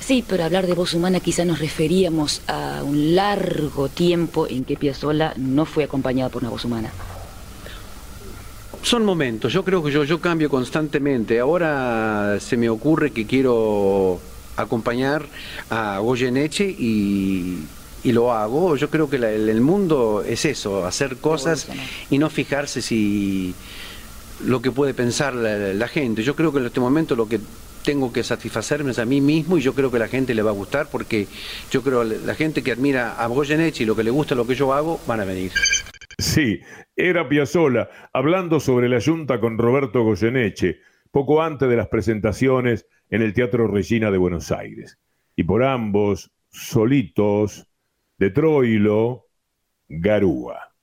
Sí, 0.00 0.24
pero 0.26 0.44
hablar 0.44 0.66
de 0.66 0.72
voz 0.72 0.94
humana 0.94 1.20
quizá 1.20 1.44
nos 1.44 1.58
referíamos 1.58 2.40
a 2.46 2.80
un 2.82 3.14
largo 3.14 3.90
tiempo 3.90 4.46
en 4.48 4.64
que 4.64 4.78
Piazzola 4.78 5.34
no 5.36 5.66
fue 5.66 5.84
acompañado 5.84 6.30
por 6.30 6.42
una 6.42 6.48
voz 6.48 6.64
humana. 6.64 6.90
Son 8.80 9.04
momentos, 9.04 9.52
yo 9.52 9.62
creo 9.62 9.82
que 9.82 9.90
yo, 9.90 10.04
yo 10.04 10.22
cambio 10.22 10.48
constantemente. 10.48 11.38
Ahora 11.38 12.38
se 12.40 12.56
me 12.56 12.70
ocurre 12.70 13.10
que 13.10 13.26
quiero 13.26 14.18
acompañar 14.56 15.26
a 15.68 15.98
Goyeneche 15.98 16.64
y, 16.64 17.58
y 18.04 18.12
lo 18.12 18.32
hago. 18.32 18.76
Yo 18.76 18.88
creo 18.88 19.10
que 19.10 19.16
el, 19.16 19.60
mundo 19.60 20.24
es 20.26 20.46
eso, 20.46 20.86
hacer 20.86 21.18
cosas 21.18 21.66
y 22.08 22.16
no 22.16 22.30
fijarse 22.30 22.80
si 22.80 23.54
lo 24.44 24.60
que 24.60 24.70
puede 24.70 24.94
pensar 24.94 25.34
la, 25.34 25.88
gente. 25.88 26.22
Yo 26.22 26.36
creo 26.36 26.52
que 26.52 26.58
en 26.58 26.66
este 26.66 26.80
momento 26.80 27.16
lo 27.16 27.28
que 27.28 27.40
tengo 27.84 28.12
que 28.12 28.24
satisfacerme 28.24 28.90
es 28.90 28.98
a 28.98 29.04
mí 29.04 29.20
mismo 29.20 29.58
y 29.58 29.60
yo 29.60 29.74
creo 29.74 29.90
que 29.90 29.96
a 29.96 30.00
la 30.00 30.08
gente 30.08 30.34
le 30.34 30.42
va 30.42 30.50
a 30.50 30.54
gustar 30.54 30.88
porque 30.90 31.28
yo 31.70 31.82
creo 31.82 32.08
que 32.08 32.18
la 32.26 32.34
gente 32.34 32.62
que 32.62 32.72
admira 32.72 33.14
a 33.14 33.26
Goyeneche 33.28 33.84
y 33.84 33.86
lo 33.86 33.94
que 33.94 34.02
le 34.02 34.10
gusta 34.10 34.34
lo 34.34 34.46
que 34.46 34.56
yo 34.56 34.72
hago 34.72 35.00
van 35.06 35.20
a 35.20 35.24
venir. 35.24 35.52
Sí, 36.18 36.60
era 36.96 37.28
Piazzola 37.28 37.90
hablando 38.12 38.58
sobre 38.58 38.88
la 38.88 39.00
Junta 39.00 39.38
con 39.38 39.58
Roberto 39.58 40.02
Goyeneche, 40.02 40.80
poco 41.10 41.42
antes 41.42 41.68
de 41.68 41.76
las 41.76 41.88
presentaciones 41.88 42.86
en 43.10 43.22
el 43.22 43.32
Teatro 43.34 43.68
Regina 43.68 44.10
de 44.10 44.18
Buenos 44.18 44.50
Aires. 44.50 44.98
Y 45.36 45.44
por 45.44 45.62
ambos, 45.62 46.32
solitos, 46.50 47.68
de 48.18 48.30
Troilo, 48.30 49.26
Garúa. 49.88 50.75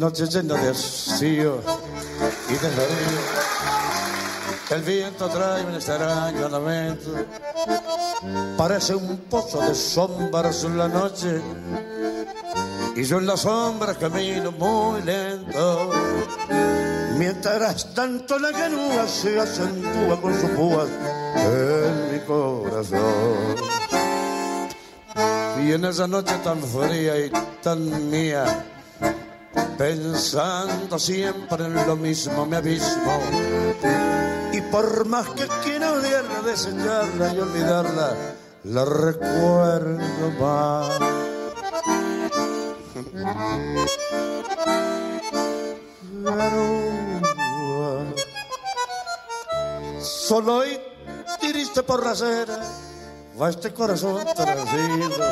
Noche 0.00 0.24
llena 0.26 0.54
de 0.54 0.70
hastío 0.70 1.60
y 2.48 2.52
de 2.52 2.58
frío. 2.58 3.20
El 4.70 4.82
viento 4.82 5.28
trae 5.28 5.62
un 5.62 5.74
extraño 5.74 6.48
lamento, 6.48 7.10
parece 8.56 8.94
un 8.94 9.18
pozo 9.28 9.60
de 9.60 9.74
sombras 9.74 10.64
en 10.64 10.78
la 10.78 10.88
noche, 10.88 11.42
y 12.96 13.02
yo 13.04 13.18
en 13.18 13.26
la 13.26 13.36
sombra 13.36 13.94
camino 13.94 14.50
muy 14.52 15.02
lento. 15.02 15.90
Mientras 17.18 17.92
tanto 17.92 18.38
la 18.38 18.52
ganúa 18.52 19.06
se 19.06 19.38
acentúa 19.38 20.18
con 20.18 20.40
su 20.40 20.48
púas 20.48 20.88
en 21.36 22.12
mi 22.14 22.20
corazón. 22.20 23.54
Y 25.62 25.72
en 25.72 25.84
esa 25.84 26.06
noche 26.06 26.34
tan 26.42 26.62
fría 26.62 27.18
y 27.18 27.30
tan 27.62 28.08
mía, 28.08 28.64
pensando 29.80 30.98
siempre 30.98 31.64
en 31.64 31.74
lo 31.86 31.96
mismo 31.96 32.44
me 32.44 32.58
abismo. 32.58 33.18
Y 34.52 34.60
por 34.70 35.06
más 35.06 35.26
que 35.30 35.48
quiera 35.64 35.92
odiarla, 35.92 36.42
desecharla 36.42 37.32
y 37.32 37.38
olvidarla, 37.38 38.14
la 38.64 38.84
recuerdo 38.84 40.30
más. 40.38 41.00
Solo 50.02 50.66
y 50.66 50.78
triste 51.40 51.82
por 51.82 52.04
la 52.04 52.10
acera 52.10 52.60
va 53.40 53.48
este 53.48 53.72
corazón 53.72 54.26
transido 54.36 55.24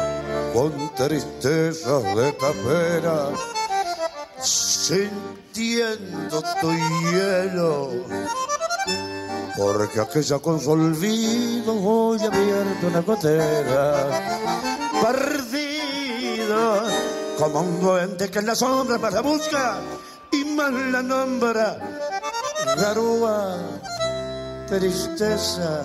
con 0.55 0.95
tristeza 0.95 1.99
de 1.99 2.33
tapera 2.33 3.29
sintiendo 4.89 6.43
tu 6.61 6.71
hielo. 6.71 7.91
Porque 9.57 10.01
aquella 10.01 10.39
con 10.39 10.61
su 10.61 10.71
olvido 10.71 11.75
hoy 11.75 12.19
abierto 12.23 12.87
una 12.87 13.01
gotera, 13.01 14.07
perdido 15.03 16.83
como 17.39 17.61
un 17.61 17.81
duende 17.81 18.31
que 18.31 18.39
en 18.39 18.47
la 18.47 18.55
sombra 18.55 18.99
para 18.99 19.21
busca 19.21 19.79
y 20.33 20.45
más 20.45 20.73
la 20.73 21.03
nombra. 21.03 21.77
Garúa, 22.77 23.59
tristeza, 24.69 25.83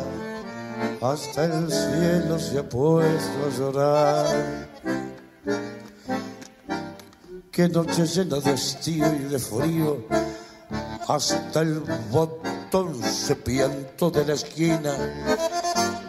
hasta 1.01 1.45
el 1.45 1.69
cielo 1.69 2.39
se 2.39 2.59
ha 2.59 2.69
puesto 2.69 3.45
a 3.47 3.57
llorar 3.57 4.63
Qué 7.53 7.69
noche 7.69 8.07
llena 8.07 8.39
de 8.39 8.53
estío 8.53 9.05
y 9.13 9.25
de 9.25 9.37
frío, 9.37 10.03
hasta 11.07 11.61
el 11.61 11.81
botón 12.09 12.99
sepiento 13.03 14.09
de 14.09 14.25
la 14.25 14.33
esquina. 14.33 14.91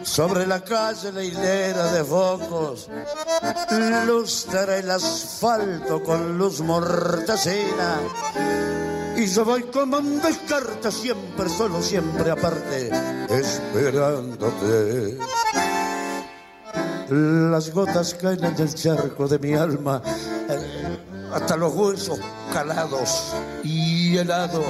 Sobre 0.01 0.47
la 0.47 0.63
calle 0.63 1.11
la 1.11 1.23
hilera 1.23 1.91
de 1.91 2.03
focos 2.03 2.89
lustra 4.07 4.79
el 4.79 4.89
asfalto 4.89 6.01
con 6.01 6.35
luz 6.35 6.61
mortecina. 6.61 7.99
Y 9.15 9.27
yo 9.27 9.45
voy 9.45 9.61
como 9.65 9.99
un 9.99 10.19
descarte 10.19 10.91
siempre, 10.91 11.47
solo 11.47 11.79
siempre 11.83 12.31
aparte, 12.31 12.89
esperándote. 13.29 15.19
Las 17.11 17.69
gotas 17.69 18.15
caen 18.15 18.43
en 18.43 18.59
el 18.59 18.73
charco 18.73 19.27
de 19.27 19.37
mi 19.37 19.53
alma 19.53 20.01
hasta 21.35 21.57
los 21.57 21.75
huesos 21.75 22.17
calados 22.53 23.33
y 23.63 24.17
helados. 24.17 24.63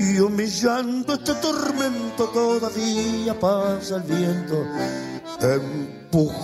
Y 0.00 0.18
humillando 0.20 1.14
este 1.14 1.34
tormento 1.34 2.28
todavía 2.28 3.38
pasa 3.38 3.96
el 3.96 4.02
viento 4.02 4.64
empujándome. 5.40 6.38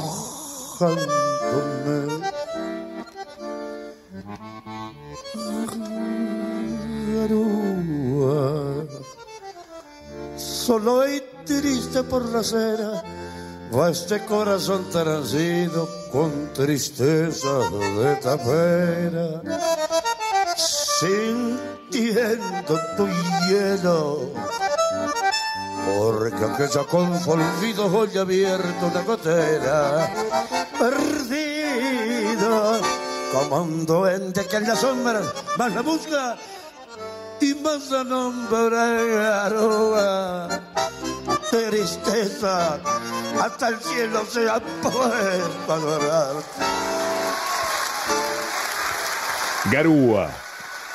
Solo 10.36 11.08
y 11.08 11.22
triste 11.46 12.02
por 12.02 12.26
la 12.26 12.40
acera 12.40 13.02
este 13.82 14.24
corazón 14.24 14.88
transido 14.88 15.88
con 16.12 16.52
tristeza 16.52 17.58
de 17.70 18.14
tapera, 18.22 19.42
sintiendo 20.56 22.78
tu 22.96 23.08
hielo. 23.48 24.30
Porque 25.86 26.44
aquella 26.44 26.84
con 26.84 27.20
su 27.20 27.32
olvido 27.32 27.86
hoy 27.86 28.16
abierto 28.16 28.86
una 28.86 29.02
gotera 29.02 30.08
perdida 30.78 32.78
como 33.32 33.62
un 33.62 33.84
duende 33.84 34.46
que 34.46 34.56
en 34.56 34.68
la 34.68 34.76
sombra 34.76 35.20
más 35.58 35.74
la 35.74 35.82
busca 35.82 36.36
y 37.40 37.54
más 37.56 37.90
la 37.90 38.04
nombra 38.04 39.48
tristeza 41.50 42.80
hasta 43.40 43.68
el 43.68 43.76
cielo 43.78 44.24
se 44.24 44.48
ha 44.48 44.60
puesto 44.60 45.72
a 45.72 45.78
llorar 45.78 46.36
Garúa 49.70 50.30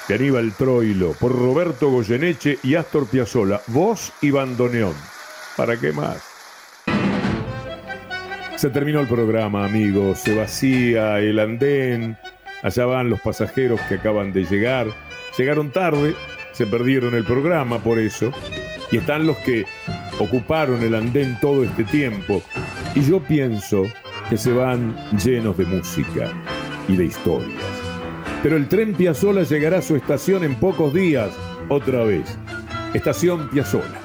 de 0.07 0.15
Aníbal 0.15 0.53
Troilo, 0.53 1.13
por 1.13 1.31
Roberto 1.31 1.91
Goyeneche 1.91 2.57
y 2.63 2.73
Astor 2.73 3.07
Piazzolla, 3.07 3.61
voz 3.67 4.11
y 4.21 4.31
bandoneón. 4.31 4.95
¿Para 5.55 5.79
qué 5.79 5.91
más? 5.91 6.17
Se 8.55 8.69
terminó 8.71 8.99
el 9.01 9.07
programa, 9.07 9.65
amigos. 9.65 10.19
Se 10.19 10.35
vacía 10.35 11.19
el 11.19 11.37
andén. 11.39 12.17
Allá 12.63 12.85
van 12.85 13.09
los 13.09 13.21
pasajeros 13.21 13.79
que 13.81 13.95
acaban 13.95 14.33
de 14.33 14.45
llegar. 14.45 14.87
Llegaron 15.37 15.71
tarde, 15.71 16.15
se 16.53 16.65
perdieron 16.65 17.13
el 17.13 17.23
programa 17.23 17.77
por 17.79 17.99
eso. 17.99 18.31
Y 18.91 18.97
están 18.97 19.27
los 19.27 19.37
que 19.37 19.65
ocuparon 20.19 20.83
el 20.83 20.95
andén 20.95 21.37
todo 21.41 21.63
este 21.63 21.83
tiempo. 21.83 22.41
Y 22.95 23.01
yo 23.01 23.19
pienso 23.21 23.83
que 24.29 24.37
se 24.37 24.51
van 24.51 24.95
llenos 25.17 25.57
de 25.57 25.65
música 25.65 26.31
y 26.87 26.95
de 26.95 27.05
historias. 27.05 27.63
Pero 28.43 28.55
el 28.55 28.67
tren 28.67 28.93
Piazzola 28.93 29.43
llegará 29.43 29.79
a 29.79 29.81
su 29.81 29.95
estación 29.95 30.43
en 30.43 30.55
pocos 30.55 30.93
días, 30.93 31.35
otra 31.67 32.03
vez. 32.03 32.37
Estación 32.93 33.49
Piazzola. 33.49 33.99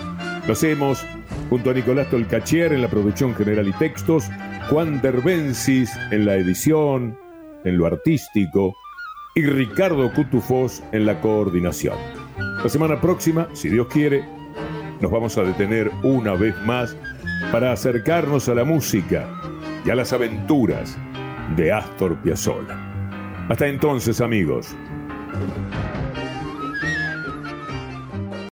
Lo 0.47 0.53
hacemos 0.53 1.05
junto 1.51 1.71
a 1.71 1.75
Nicolás 1.75 2.11
Tolcachier 2.11 2.73
en 2.73 2.83
la 2.83 2.89
producción 2.89 3.35
general 3.35 3.69
y 3.69 3.73
textos, 3.73 4.25
Juan 4.71 5.01
Derbensis 5.01 5.91
en 6.11 6.27
la 6.27 6.37
edición, 6.37 7.17
en 7.65 7.79
lo 7.79 7.87
artístico, 7.87 8.75
y 9.35 9.43
Ricardo 9.43 10.13
Cutufós 10.13 10.83
en 10.93 11.07
la 11.07 11.21
coordinación. 11.21 11.97
La 12.63 12.69
semana 12.69 13.01
próxima, 13.01 13.49
si 13.53 13.69
Dios 13.69 13.87
quiere, 13.89 14.25
nos 15.05 15.13
vamos 15.13 15.37
a 15.37 15.43
detener 15.43 15.91
una 16.03 16.33
vez 16.33 16.59
más 16.65 16.97
para 17.53 17.73
acercarnos 17.73 18.49
a 18.49 18.55
la 18.55 18.65
música 18.65 19.29
y 19.85 19.91
a 19.91 19.95
las 19.95 20.15
aventuras 20.15 20.97
de 21.57 21.71
Astor 21.71 22.17
Piazzolla. 22.23 22.75
Hasta 23.51 23.67
entonces, 23.67 24.23
amigos. 24.23 24.75